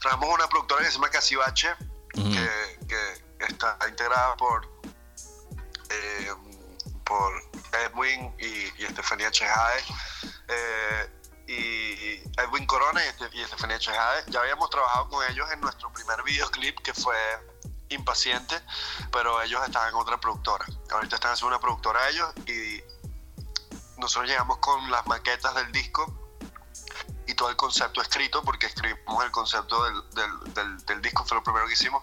Trabajamos 0.00 0.34
una 0.34 0.48
productora 0.48 0.82
que 0.84 0.90
se 0.90 0.94
llama 0.94 1.10
Casibache, 1.10 1.74
que, 2.14 2.80
que 2.88 3.44
está 3.46 3.78
integrada 3.88 4.36
por, 4.36 4.66
eh, 5.90 6.34
por 7.04 7.32
Edwin 7.72 8.34
y, 8.38 8.82
y 8.82 8.84
Estefanía 8.84 9.30
Chejade. 9.30 9.84
Eh, 10.48 11.10
y 11.46 12.22
Edwin 12.40 12.64
Corona 12.66 13.00
y, 13.04 13.38
y 13.38 13.42
Estefanía 13.42 13.78
Chejade. 13.78 14.24
Ya 14.28 14.40
habíamos 14.40 14.70
trabajado 14.70 15.08
con 15.08 15.30
ellos 15.30 15.50
en 15.52 15.60
nuestro 15.60 15.92
primer 15.92 16.22
videoclip 16.22 16.80
que 16.80 16.94
fue 16.94 17.16
Impaciente, 17.90 18.60
pero 19.10 19.42
ellos 19.42 19.60
estaban 19.64 19.88
en 19.88 19.94
otra 19.96 20.18
productora. 20.20 20.64
Ahorita 20.90 21.16
están 21.16 21.32
haciendo 21.32 21.48
una 21.48 21.60
productora 21.60 22.08
ellos 22.08 22.32
y 22.46 22.80
nosotros 23.98 24.28
llegamos 24.30 24.58
con 24.58 24.90
las 24.90 25.06
maquetas 25.06 25.54
del 25.56 25.72
disco 25.72 26.06
y 27.26 27.34
todo 27.34 27.50
el 27.50 27.56
concepto 27.56 28.00
escrito, 28.00 28.42
porque 28.42 28.66
escribimos 28.66 29.24
el 29.24 29.30
concepto 29.32 29.84
del, 29.84 30.10
del- 30.10 30.54
del- 30.54 30.78
del 30.86 31.02
disco, 31.02 31.24
fue 31.24 31.36
lo 31.36 31.42
primero 31.42 31.66
que 31.66 31.72
hicimos. 31.72 32.02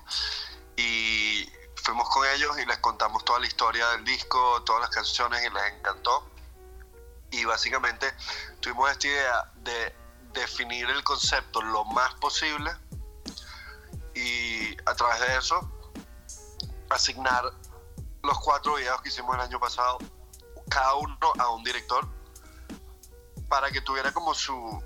Y 0.76 1.50
fuimos 1.84 2.10
con 2.10 2.28
ellos 2.28 2.58
y 2.60 2.66
les 2.66 2.78
contamos 2.80 3.24
toda 3.26 3.40
la 3.40 3.48
historia 3.48 3.88
del 3.92 4.04
disco, 4.04 4.62
todas 4.64 4.82
las 4.82 4.90
canciones 4.90 5.42
y 5.46 5.50
les 5.50 5.74
encantó. 5.74 6.30
Y 7.32 7.46
básicamente 7.46 8.14
tuvimos 8.60 8.92
esta 8.92 9.08
idea 9.08 9.52
de 9.56 9.96
definir 10.34 10.90
el 10.90 11.04
concepto 11.04 11.62
lo 11.62 11.84
más 11.86 12.14
posible 12.16 12.72
y 14.14 14.76
a 14.86 14.94
través 14.96 15.20
de 15.22 15.38
eso 15.38 15.72
asignar 16.90 17.52
los 18.24 18.40
cuatro 18.40 18.76
videos 18.76 19.02
que 19.02 19.10
hicimos 19.10 19.36
el 19.36 19.42
año 19.42 19.60
pasado, 19.60 19.98
cada 20.70 20.96
uno 20.96 21.18
a 21.40 21.50
un 21.50 21.64
director, 21.64 22.08
para 23.48 23.72
que 23.72 23.82
tuviera 23.82 24.12
como 24.12 24.34
su, 24.34 24.84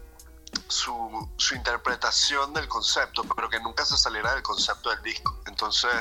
su, 0.68 1.56
interpretación 1.56 2.54
del 2.54 2.68
concepto, 2.68 3.24
pero 3.36 3.50
que 3.50 3.60
nunca 3.60 3.86
se 3.86 3.98
saliera 3.98 4.34
del 4.34 4.44
concepto 4.44 4.90
del 4.90 5.02
disco. 5.02 5.40
Entonces, 5.48 5.92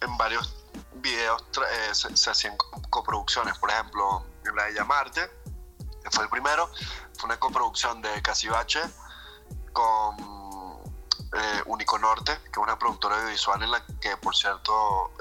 en 0.00 0.16
varios 0.16 0.64
videos 0.94 1.44
eh, 1.70 1.94
se, 1.94 2.30
hacían 2.30 2.56
co- 2.56 2.82
coproducciones, 2.90 3.58
por 3.58 3.70
ejemplo, 3.70 4.24
en 4.44 4.56
la 4.56 4.64
de 4.64 4.74
Llamarte, 4.74 5.30
que 6.02 6.10
fue 6.10 6.24
el 6.24 6.30
primero, 6.30 6.70
fue 7.18 7.26
una 7.26 7.38
coproducción 7.38 8.00
de 8.00 8.22
Casibache 8.22 8.80
con 9.72 10.16
eh, 11.32 11.62
Único 11.66 11.98
Norte, 11.98 12.38
que 12.44 12.50
es 12.52 12.58
una 12.58 12.78
productora 12.78 13.16
audiovisual 13.16 13.62
en 13.62 13.70
la 13.70 13.84
que, 14.00 14.16
por 14.16 14.34
cierto, 14.34 15.12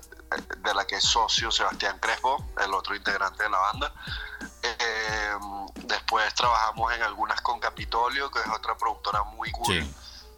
de 0.57 0.73
la 0.73 0.85
que 0.85 0.95
es 0.97 1.03
socio 1.03 1.51
Sebastián 1.51 1.99
Crespo, 1.99 2.45
el 2.59 2.73
otro 2.73 2.95
integrante 2.95 3.43
de 3.43 3.49
la 3.49 3.57
banda. 3.59 3.93
Eh, 4.63 5.33
después 5.85 6.33
trabajamos 6.35 6.93
en 6.93 7.01
algunas 7.03 7.41
con 7.41 7.59
Capitolio, 7.59 8.29
que 8.31 8.39
es 8.39 8.47
otra 8.47 8.77
productora 8.77 9.23
muy 9.23 9.51
cool 9.51 9.67
Sí. 9.81 9.93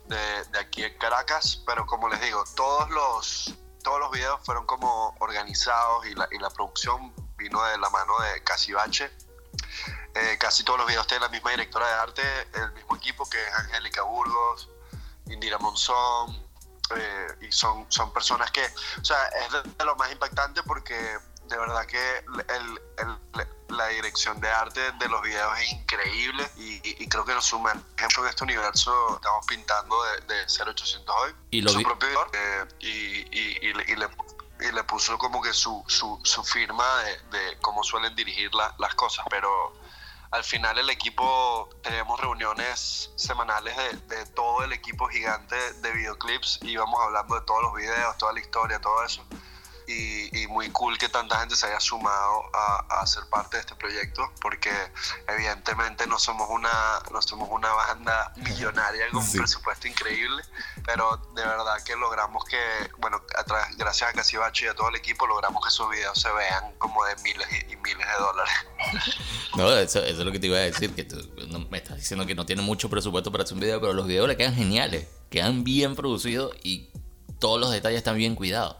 de, 0.06 0.44
de 0.46 0.60
aquí 0.60 0.84
en 0.84 0.98
Caracas, 0.98 1.62
pero 1.66 1.86
como 1.86 2.10
les 2.10 2.22
digo, 2.22 2.44
todos 2.56 2.90
los, 2.90 3.54
todos 3.84 4.00
los 4.00 4.12
videos 4.12 4.40
fueron 4.44 4.66
como 4.66 5.16
organizados 5.20 6.06
y 6.06 6.16
la, 6.16 6.28
y 6.32 6.38
la 6.40 6.50
producción 6.50 7.14
vino 7.38 7.64
de 7.64 7.78
la 7.78 7.90
mano 7.90 8.14
de 8.20 8.44
Casibache. 8.44 9.12
Eh, 10.16 10.38
casi 10.40 10.64
todos 10.64 10.80
los 10.80 10.88
videos 10.88 11.08
tienen 11.08 11.24
la 11.24 11.30
misma 11.30 11.52
directora 11.52 11.88
de 11.88 11.94
arte, 11.94 12.22
el 12.54 12.72
mismo 12.74 12.96
equipo 12.96 13.30
que 13.30 13.42
es 13.42 13.54
Angélica 13.54 14.02
Burgos, 14.04 14.70
Indira 15.28 15.58
Monzón, 15.60 16.49
eh, 16.98 17.28
y 17.42 17.52
son, 17.52 17.86
son 17.90 18.12
personas 18.14 18.52
que, 18.52 18.66
o 19.02 19.06
sea, 19.06 19.26
es 19.46 19.52
de, 19.52 19.62
de 19.78 19.86
lo 19.86 19.96
más 19.96 20.12
impactante 20.12 20.62
porque 20.64 20.96
de 20.96 21.58
verdad 21.58 21.86
que 21.88 22.18
el- 22.20 22.82
el- 22.98 23.48
la 23.70 23.88
dirección 23.88 24.40
de 24.42 24.50
arte 24.50 24.92
de 24.94 25.08
los 25.10 25.22
videos 25.22 25.58
es 25.60 25.72
increíble 25.72 26.48
y, 26.58 26.76
y- 26.88 26.96
y 27.04 27.08
creo 27.08 27.24
que 27.26 27.34
nos 27.34 27.46
suman. 27.46 27.84
Ejemplo 27.98 28.24
en 28.24 28.30
este 28.30 28.44
universo 28.44 29.16
estamos 29.16 29.46
pintando 29.48 29.96
de, 30.04 30.36
de 30.36 30.46
0800 30.50 31.16
hoy. 31.16 31.36
Y 31.52 31.62
lo 31.62 31.72
su 31.72 31.78
vi- 31.80 31.84
propio 31.84 32.28
eh, 32.34 32.66
y, 32.80 32.88
y- 32.88 33.58
y 33.62 33.74
le- 33.74 33.84
y 33.92 33.96
le, 33.96 34.10
y 34.68 34.72
le 34.72 34.84
puso 34.84 35.18
como 35.18 35.42
que 35.42 35.54
su, 35.54 35.84
su, 35.88 36.20
su 36.24 36.44
firma 36.44 36.86
de, 37.04 37.20
de 37.38 37.58
cómo 37.62 37.84
suelen 37.84 38.16
dirigir 38.16 38.54
la- 38.54 38.74
las 38.80 38.94
cosas 38.96 39.24
pero 39.30 39.74
al 40.32 40.44
final 40.44 40.78
el 40.78 40.90
equipo 40.90 41.70
tenemos 41.82 42.20
reuniones 42.20 43.12
semanales 43.16 43.76
de, 43.76 44.16
de 44.16 44.26
todo 44.28 44.64
el 44.64 44.74
equipo 44.74 45.08
gigante 45.08 45.56
de 45.56 45.92
videoclips 45.92 46.60
y 46.62 46.72
íbamos 46.72 47.00
hablando 47.02 47.36
de 47.36 47.42
todos 47.42 47.64
los 47.64 47.74
videos, 47.74 48.18
toda 48.18 48.34
la 48.34 48.40
historia, 48.40 48.80
todo 48.80 49.04
eso. 49.04 49.26
Y, 49.92 50.44
y 50.44 50.48
muy 50.48 50.70
cool 50.70 51.00
que 51.00 51.10
tanta 51.10 51.40
gente 51.40 51.56
se 51.56 51.66
haya 51.66 51.80
sumado 51.80 52.44
a, 52.54 53.02
a 53.02 53.08
ser 53.08 53.24
parte 53.32 53.58
de 53.58 53.62
este 53.62 53.74
proyecto 53.76 54.22
porque 54.40 54.70
evidentemente 55.28 56.06
no 56.06 56.20
somos 56.20 56.48
una 56.52 56.70
no 57.12 57.20
somos 57.24 57.50
una 57.52 57.72
banda 57.74 58.32
millonaria 58.36 59.10
con 59.12 59.24
Sí. 59.24 59.38
un 59.38 59.44
presupuesto 59.44 59.88
increíble 59.88 60.44
pero 60.86 61.18
de 61.36 61.42
verdad 61.44 61.82
que 61.84 61.96
logramos 61.96 62.46
que 62.46 62.58
bueno 63.00 63.20
a 63.36 63.44
través- 63.44 63.76
gracias 63.78 64.12
a 64.12 64.14
Casibachi 64.14 64.66
y 64.66 64.68
a 64.68 64.76
todo 64.76 64.90
el 64.90 64.96
equipo 64.96 65.26
logramos 65.26 65.64
que 65.64 65.70
esos 65.70 65.90
videos 65.90 66.22
se 66.22 66.32
vean 66.34 66.76
como 66.78 67.04
de 67.06 67.16
miles 67.24 67.48
y, 67.52 67.74
y 67.74 67.76
miles 67.78 68.06
de 68.06 68.14
dólares 68.20 68.54
No, 69.56 69.72
eso, 69.76 70.04
eso 70.04 70.20
es 70.20 70.26
lo 70.26 70.32
que 70.32 70.40
te 70.40 70.48
iba 70.48 70.58
a 70.58 70.62
decir, 70.62 70.94
que 70.94 71.04
tú 71.04 71.18
no- 71.48 71.60
me 71.70 71.80
estás 71.80 71.98
diciendo 71.98 72.26
que 72.28 72.36
no 72.36 72.46
tiene 72.46 72.62
mucho 72.62 72.90
presupuesto 72.90 73.32
para 73.32 73.44
hacer 73.44 73.56
un 73.56 73.62
video, 73.62 73.82
pero 73.82 73.94
los 73.94 74.06
videos 74.06 74.28
le 74.28 74.38
quedan 74.38 74.54
geniales, 74.56 75.08
quedan 75.32 75.64
bien 75.64 75.96
producidos 75.96 76.56
y 76.64 76.92
todos 77.40 77.60
los 77.60 77.72
detalles 77.72 77.98
están 77.98 78.18
bien 78.18 78.36
cuidados. 78.36 78.78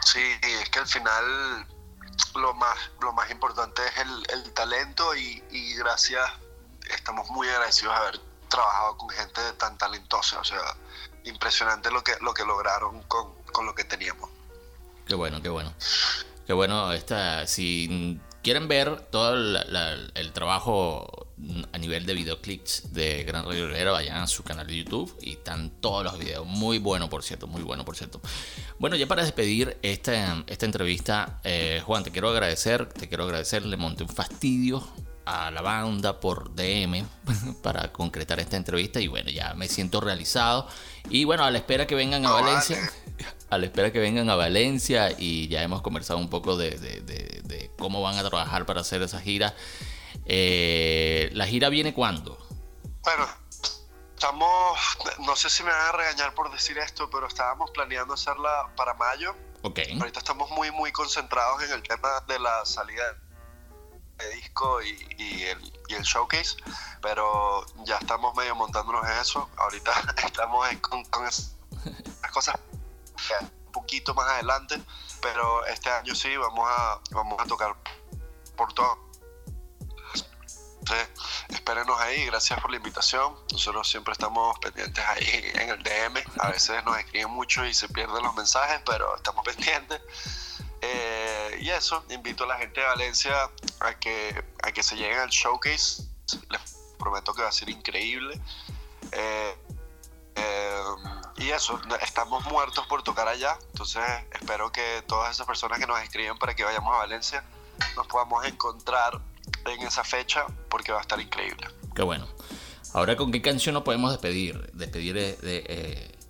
Sí, 0.00 0.22
es 0.42 0.70
que 0.70 0.78
al 0.78 0.86
final 0.86 1.66
lo 2.34 2.54
más, 2.54 2.76
lo 3.00 3.12
más 3.12 3.30
importante 3.30 3.82
es 3.86 3.98
el, 3.98 4.26
el 4.30 4.52
talento 4.52 5.14
y, 5.14 5.42
y 5.50 5.74
gracias, 5.74 6.24
estamos 6.90 7.28
muy 7.30 7.48
agradecidos 7.48 7.94
de 7.94 8.00
haber 8.00 8.20
trabajado 8.48 8.96
con 8.98 9.08
gente 9.10 9.40
tan 9.58 9.76
talentosa, 9.78 10.40
o 10.40 10.44
sea, 10.44 10.76
impresionante 11.24 11.90
lo 11.90 12.04
que, 12.04 12.12
lo 12.20 12.34
que 12.34 12.44
lograron 12.44 13.02
con, 13.04 13.34
con 13.44 13.66
lo 13.66 13.74
que 13.74 13.84
teníamos. 13.84 14.30
Qué 15.06 15.14
bueno, 15.14 15.42
qué 15.42 15.48
bueno. 15.48 15.74
Qué 16.46 16.52
bueno, 16.52 16.92
esta, 16.92 17.46
si 17.46 18.20
quieren 18.42 18.68
ver 18.68 19.00
todo 19.10 19.34
el 19.34 20.32
trabajo 20.34 21.23
a 21.72 21.78
nivel 21.78 22.06
de 22.06 22.14
videoclips 22.14 22.92
de 22.92 23.24
Gran 23.24 23.44
Radio 23.44 23.66
Rivera, 23.66 23.90
vayan 23.92 24.18
a 24.18 24.26
su 24.26 24.42
canal 24.44 24.66
de 24.66 24.76
YouTube 24.76 25.16
y 25.20 25.32
están 25.32 25.70
todos 25.80 26.04
los 26.04 26.18
videos. 26.18 26.46
Muy 26.46 26.78
bueno, 26.78 27.10
por 27.10 27.22
cierto, 27.24 27.46
muy 27.46 27.62
bueno, 27.62 27.84
por 27.84 27.96
cierto. 27.96 28.20
Bueno, 28.78 28.94
ya 28.96 29.06
para 29.06 29.22
despedir 29.24 29.76
esta, 29.82 30.44
esta 30.46 30.66
entrevista, 30.66 31.40
eh, 31.44 31.82
Juan, 31.84 32.04
te 32.04 32.10
quiero 32.12 32.28
agradecer, 32.30 32.86
te 32.86 33.08
quiero 33.08 33.24
agradecer, 33.24 33.64
le 33.66 33.76
monté 33.76 34.04
un 34.04 34.08
fastidio 34.10 34.86
a 35.26 35.50
la 35.50 35.62
banda 35.62 36.20
por 36.20 36.54
DM 36.54 37.02
para 37.62 37.90
concretar 37.92 38.38
esta 38.40 38.56
entrevista 38.56 39.00
y 39.00 39.08
bueno, 39.08 39.30
ya 39.30 39.54
me 39.54 39.68
siento 39.68 40.00
realizado. 40.00 40.68
Y 41.10 41.24
bueno, 41.24 41.44
a 41.44 41.50
la 41.50 41.58
espera 41.58 41.86
que 41.86 41.94
vengan 41.94 42.24
a 42.26 42.28
No, 42.28 42.34
Valencia 42.34 42.76
vale. 42.78 43.26
a 43.50 43.58
la 43.58 43.64
espera 43.66 43.90
que 43.92 43.98
vengan 43.98 44.28
a 44.30 44.36
Valencia 44.36 45.10
y 45.18 45.48
ya 45.48 45.62
hemos 45.62 45.82
conversado 45.82 46.18
un 46.20 46.28
poco 46.28 46.56
de, 46.56 46.70
de- 46.78 47.00
de- 47.00 47.40
de 47.44 47.70
cómo 47.78 48.02
van 48.02 48.18
a 48.18 48.22
trabajar 48.28 48.66
para 48.66 48.82
hacer 48.82 49.02
esa 49.02 49.20
gira. 49.20 49.54
Eh, 50.26 51.30
¿La 51.32 51.46
gira 51.46 51.68
viene 51.68 51.92
cuándo? 51.94 52.38
Bueno, 53.02 53.28
estamos, 54.14 54.78
no 55.20 55.36
sé 55.36 55.50
si 55.50 55.62
me 55.62 55.70
van 55.70 55.88
a 55.88 55.92
regañar 55.92 56.34
por 56.34 56.50
decir 56.50 56.78
esto, 56.78 57.10
pero 57.10 57.26
estábamos 57.26 57.70
planeando 57.72 58.14
hacerla 58.14 58.70
para 58.76 58.94
mayo. 58.94 59.34
Ok. 59.62 59.80
Ahorita 60.00 60.18
estamos 60.20 60.50
muy, 60.50 60.70
muy 60.70 60.92
concentrados 60.92 61.62
en 61.62 61.72
el 61.72 61.82
tema 61.82 62.20
de 62.26 62.38
la 62.38 62.64
salida 62.64 63.02
de 64.18 64.30
disco 64.36 64.80
y, 64.82 65.06
y 65.18 65.42
el, 65.44 65.72
y 65.88 65.94
el 65.94 66.02
showcase, 66.02 66.56
pero 67.02 67.66
ya 67.84 67.96
estamos 67.98 68.34
medio 68.36 68.54
montándonos 68.54 69.04
en 69.08 69.18
eso. 69.18 69.50
Ahorita 69.56 69.92
estamos 70.26 70.70
en- 70.70 70.78
con, 70.80 71.04
con 71.06 71.26
esas 71.26 71.52
cosas 72.32 72.56
un 73.40 73.72
poquito 73.72 74.14
más 74.14 74.28
adelante, 74.28 74.80
pero 75.20 75.64
este 75.66 75.90
año 75.90 76.14
sí 76.14 76.36
vamos 76.36 76.66
a, 76.70 77.00
vamos 77.10 77.40
a 77.40 77.44
tocar 77.46 77.74
por 78.56 78.72
todo. 78.72 78.98
Entonces, 80.84 81.08
espérenos 81.48 81.98
ahí, 81.98 82.26
gracias 82.26 82.60
por 82.60 82.70
la 82.70 82.76
invitación. 82.76 83.34
Nosotros 83.52 83.88
siempre 83.88 84.12
estamos 84.12 84.58
pendientes 84.58 85.02
ahí 85.02 85.50
en 85.54 85.70
el 85.70 85.82
DM. 85.82 86.22
A 86.38 86.50
veces 86.50 86.84
nos 86.84 86.98
escriben 86.98 87.30
mucho 87.30 87.64
y 87.64 87.72
se 87.72 87.88
pierden 87.88 88.22
los 88.22 88.34
mensajes, 88.34 88.82
pero 88.84 89.16
estamos 89.16 89.42
pendientes. 89.46 90.02
Eh, 90.82 91.58
y 91.62 91.70
eso, 91.70 92.04
invito 92.10 92.44
a 92.44 92.48
la 92.48 92.58
gente 92.58 92.82
de 92.82 92.86
Valencia 92.86 93.50
a 93.80 93.94
que, 93.98 94.44
a 94.62 94.72
que 94.72 94.82
se 94.82 94.96
lleguen 94.96 95.20
al 95.20 95.30
showcase. 95.30 96.02
Les 96.50 96.76
prometo 96.98 97.32
que 97.32 97.40
va 97.40 97.48
a 97.48 97.52
ser 97.52 97.70
increíble. 97.70 98.38
Eh, 99.10 99.56
eh, 100.34 100.82
y 101.36 101.48
eso, 101.50 101.80
estamos 102.02 102.44
muertos 102.44 102.86
por 102.88 103.02
tocar 103.02 103.26
allá. 103.26 103.56
Entonces, 103.68 104.04
espero 104.32 104.70
que 104.70 105.02
todas 105.06 105.34
esas 105.34 105.46
personas 105.46 105.78
que 105.78 105.86
nos 105.86 105.98
escriben 106.02 106.36
para 106.36 106.54
que 106.54 106.62
vayamos 106.62 106.94
a 106.94 106.98
Valencia 106.98 107.42
nos 107.96 108.06
podamos 108.06 108.44
encontrar 108.44 109.18
en 109.66 109.82
esa 109.86 110.04
fecha 110.04 110.46
porque 110.68 110.92
va 110.92 110.98
a 110.98 111.02
estar 111.02 111.20
increíble. 111.20 111.66
Qué 111.94 112.02
bueno. 112.02 112.26
Ahora, 112.92 113.16
¿con 113.16 113.32
qué 113.32 113.42
canción 113.42 113.74
nos 113.74 113.82
podemos 113.82 114.12
despedir? 114.12 114.70
Despedir 114.72 115.14
de, 115.14 115.36
de, 115.36 115.64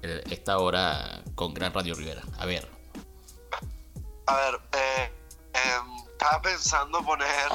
eh, 0.02 0.24
esta 0.30 0.58
hora 0.58 1.22
con 1.34 1.52
Gran 1.54 1.72
Radio 1.72 1.94
Rivera. 1.94 2.22
A 2.38 2.46
ver. 2.46 2.70
A 4.26 4.36
ver, 4.36 4.60
eh, 4.72 5.12
em, 5.52 6.08
estaba 6.12 6.40
pensando 6.40 7.04
poner 7.04 7.52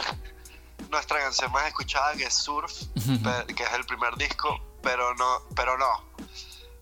nuestra 0.90 1.20
canción 1.20 1.52
más 1.52 1.68
escuchada 1.68 2.14
que 2.16 2.24
es 2.24 2.34
Surf, 2.34 2.72
que 3.56 3.64
es 3.64 3.74
el 3.74 3.86
primer 3.86 4.16
disco, 4.16 4.60
pero 4.82 5.14
no, 5.16 5.42
pero 5.56 5.78
no. 5.78 6.04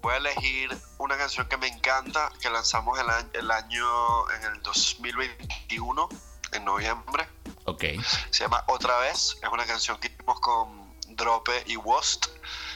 Voy 0.01 0.13
a 0.13 0.17
elegir 0.17 0.77
una 0.97 1.17
canción 1.17 1.47
que 1.47 1.57
me 1.57 1.67
encanta, 1.67 2.31
que 2.41 2.49
lanzamos 2.49 2.99
el 2.99 3.09
año, 3.09 3.29
el 3.33 3.51
año 3.51 4.31
en 4.31 4.53
el 4.53 4.61
2021, 4.61 6.09
en 6.53 6.65
noviembre, 6.65 7.27
Ok. 7.67 7.83
Se 8.31 8.43
llama 8.43 8.63
Otra 8.67 8.97
vez. 8.99 9.37
Es 9.41 9.49
una 9.51 9.65
canción 9.65 9.97
que 9.99 10.07
hicimos 10.07 10.39
con 10.39 10.97
Drope 11.09 11.63
y 11.67 11.75
Wost. 11.75 12.27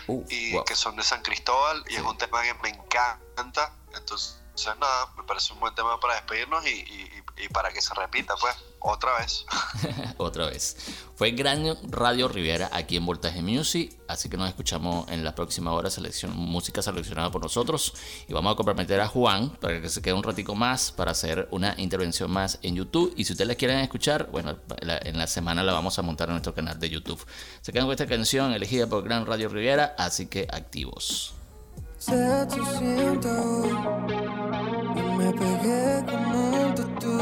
Uh, 0.07 0.25
y 0.29 0.53
wow. 0.53 0.65
que 0.65 0.75
son 0.75 0.95
de 0.97 1.03
San 1.03 1.21
Cristóbal. 1.21 1.83
Y 1.87 1.91
Sí. 1.91 1.95
es 1.97 2.01
un 2.01 2.17
tema 2.17 2.41
que 2.43 2.53
me 2.55 2.69
encanta. 2.69 3.73
Entonces, 3.95 4.40
nada, 4.79 5.13
me 5.17 5.23
parece 5.23 5.53
un 5.53 5.59
buen 5.59 5.73
tema 5.73 5.99
para 5.99 6.15
despedirnos 6.15 6.65
y, 6.67 7.47
para 7.53 7.71
que 7.71 7.81
se 7.81 7.93
repita, 7.93 8.35
pues, 8.39 8.55
otra 8.79 9.17
vez. 9.19 9.45
Otra 10.17 10.47
vez. 10.47 10.75
Fue 11.15 11.31
Gran 11.31 11.77
Radio 11.91 12.27
Riviera 12.27 12.69
aquí 12.71 12.97
en 12.97 13.05
Voltaje 13.05 13.41
Music. 13.41 13.95
Así 14.07 14.27
que 14.27 14.37
nos 14.37 14.49
escuchamos 14.49 15.07
en 15.09 15.23
la 15.23 15.35
próxima 15.35 15.71
hora. 15.71 15.89
Selección, 15.89 16.35
música 16.35 16.81
seleccionada 16.81 17.29
por 17.31 17.41
nosotros. 17.43 17.93
Y 18.27 18.33
vamos 18.33 18.53
a 18.53 18.55
comprometer 18.55 18.99
a 18.99 19.07
Juan 19.07 19.49
para 19.57 19.81
que 19.81 19.89
se 19.89 20.01
quede 20.01 20.13
un 20.13 20.23
ratico 20.23 20.55
más 20.55 20.91
para 20.91 21.11
hacer 21.11 21.47
una 21.51 21.75
intervención 21.77 22.31
más 22.31 22.57
en 22.63 22.75
YouTube. 22.75 23.13
Y 23.17 23.25
si 23.25 23.33
ustedes 23.33 23.47
la 23.47 23.55
quieren 23.55 23.79
escuchar, 23.79 24.29
bueno, 24.31 24.57
en 24.79 25.17
la 25.17 25.27
semana 25.27 25.63
la 25.63 25.73
vamos 25.73 25.97
a 25.99 26.01
montar 26.01 26.29
en 26.29 26.33
nuestro 26.33 26.55
canal 26.55 26.79
de 26.79 26.89
YouTube. 26.89 27.23
Se 27.61 27.71
quedan 27.71 27.85
con 27.85 27.93
esta 27.93 28.07
canción 28.07 28.51
elegida 28.53 28.87
por 28.87 29.03
Gran 29.03 29.25
Radio 29.27 29.49
Riviera. 29.49 29.95
Así 29.97 30.27
que 30.27 30.47
activos. 30.51 31.35
Se 32.01 32.15
800 32.15 33.31
y 34.95 35.01
me 35.19 35.31
pegué 35.33 36.03
como 36.09 36.37
un 36.63 36.73
tutú 36.73 37.19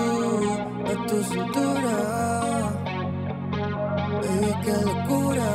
a 0.86 0.94
tu 1.06 1.18
cintura. 1.22 1.98
Baby, 4.22 4.52
qué 4.64 4.76
locura. 4.90 5.52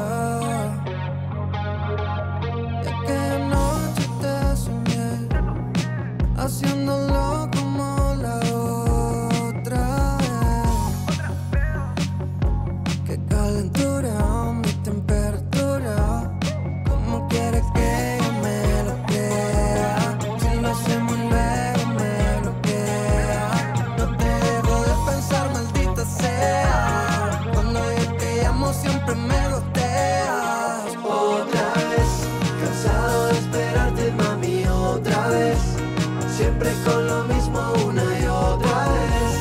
Y 2.82 2.86
aquella 2.86 3.38
noche 3.48 4.04
te 4.20 4.34
soñé 4.64 5.12
haciéndolo 6.36 7.48
como 7.50 7.63
Siempre 36.64 36.90
con 36.90 37.06
lo 37.06 37.24
mismo 37.24 37.60
una 37.86 38.04
y 38.20 38.24
otra 38.24 38.88
vez. 38.88 39.36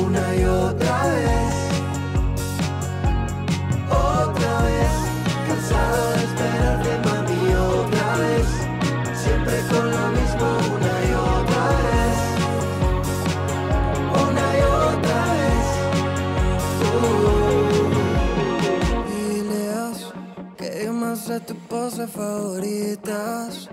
Una 0.00 0.34
y 0.36 0.44
otra 0.44 1.06
vez. 1.08 1.54
Otra 3.90 4.62
vez, 4.62 4.92
cansado 5.48 6.10
de 6.12 6.22
esperarte, 6.26 6.90
mami, 7.08 7.54
otra 7.54 8.08
vez. 8.18 8.48
Siempre 9.20 9.56
con 9.68 9.90
lo 9.90 10.04
mismo, 10.10 10.46
una 10.76 10.94
y 11.02 11.12
otra 11.34 11.62
vez. 11.82 12.18
Una 14.28 14.46
y 14.54 14.60
otra 14.62 15.20
vez. 15.34 15.66
Uh. 17.02 17.18
Diles 19.10 19.98
que 20.56 20.68
yo 20.84 20.92
me 20.92 21.10
sé 21.16 21.40
tu 21.40 21.54
pose 21.68 22.06
favoritas. 22.06 23.68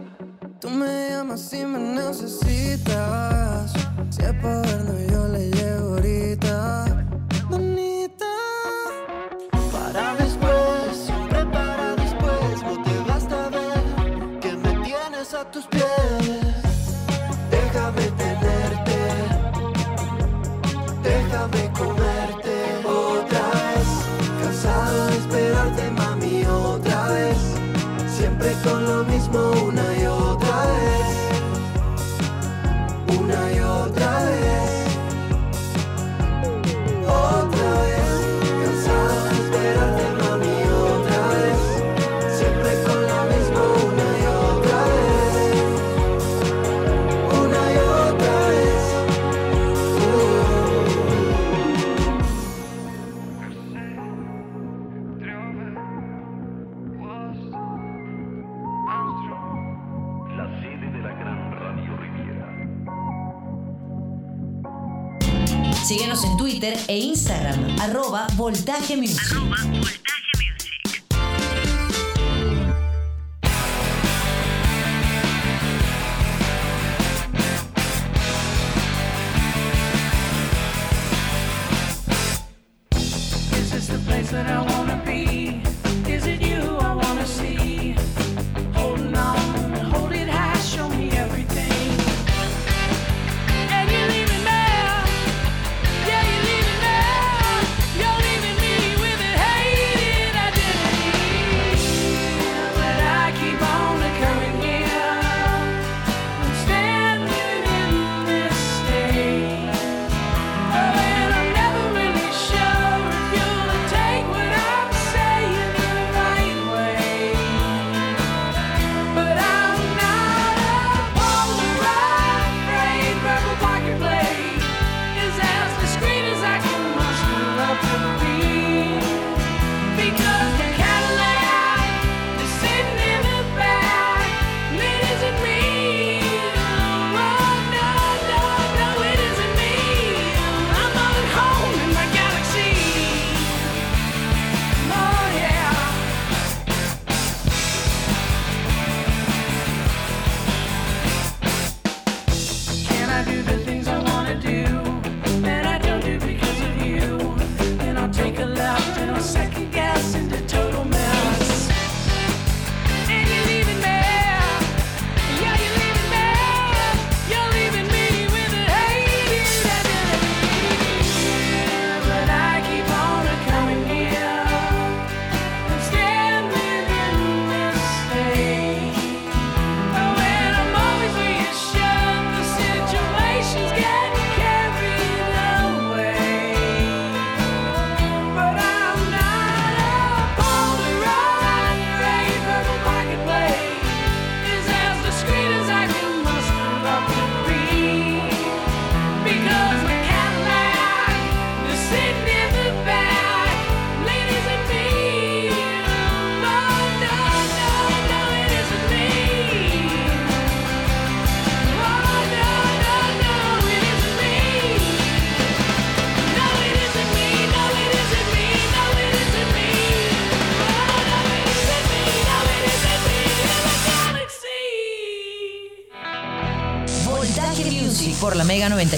15 68.94 69.02
minutos. 69.02 69.43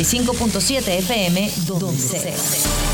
95.7 0.05 0.87
FM, 0.99 1.51
donde 1.65 1.97
sea. 1.97 2.21
Donde 2.21 2.84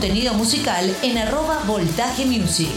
contenido 0.00 0.32
musical 0.32 0.94
en 1.02 1.18
arroba 1.18 1.58
voltaje 1.66 2.24
music. 2.24 2.68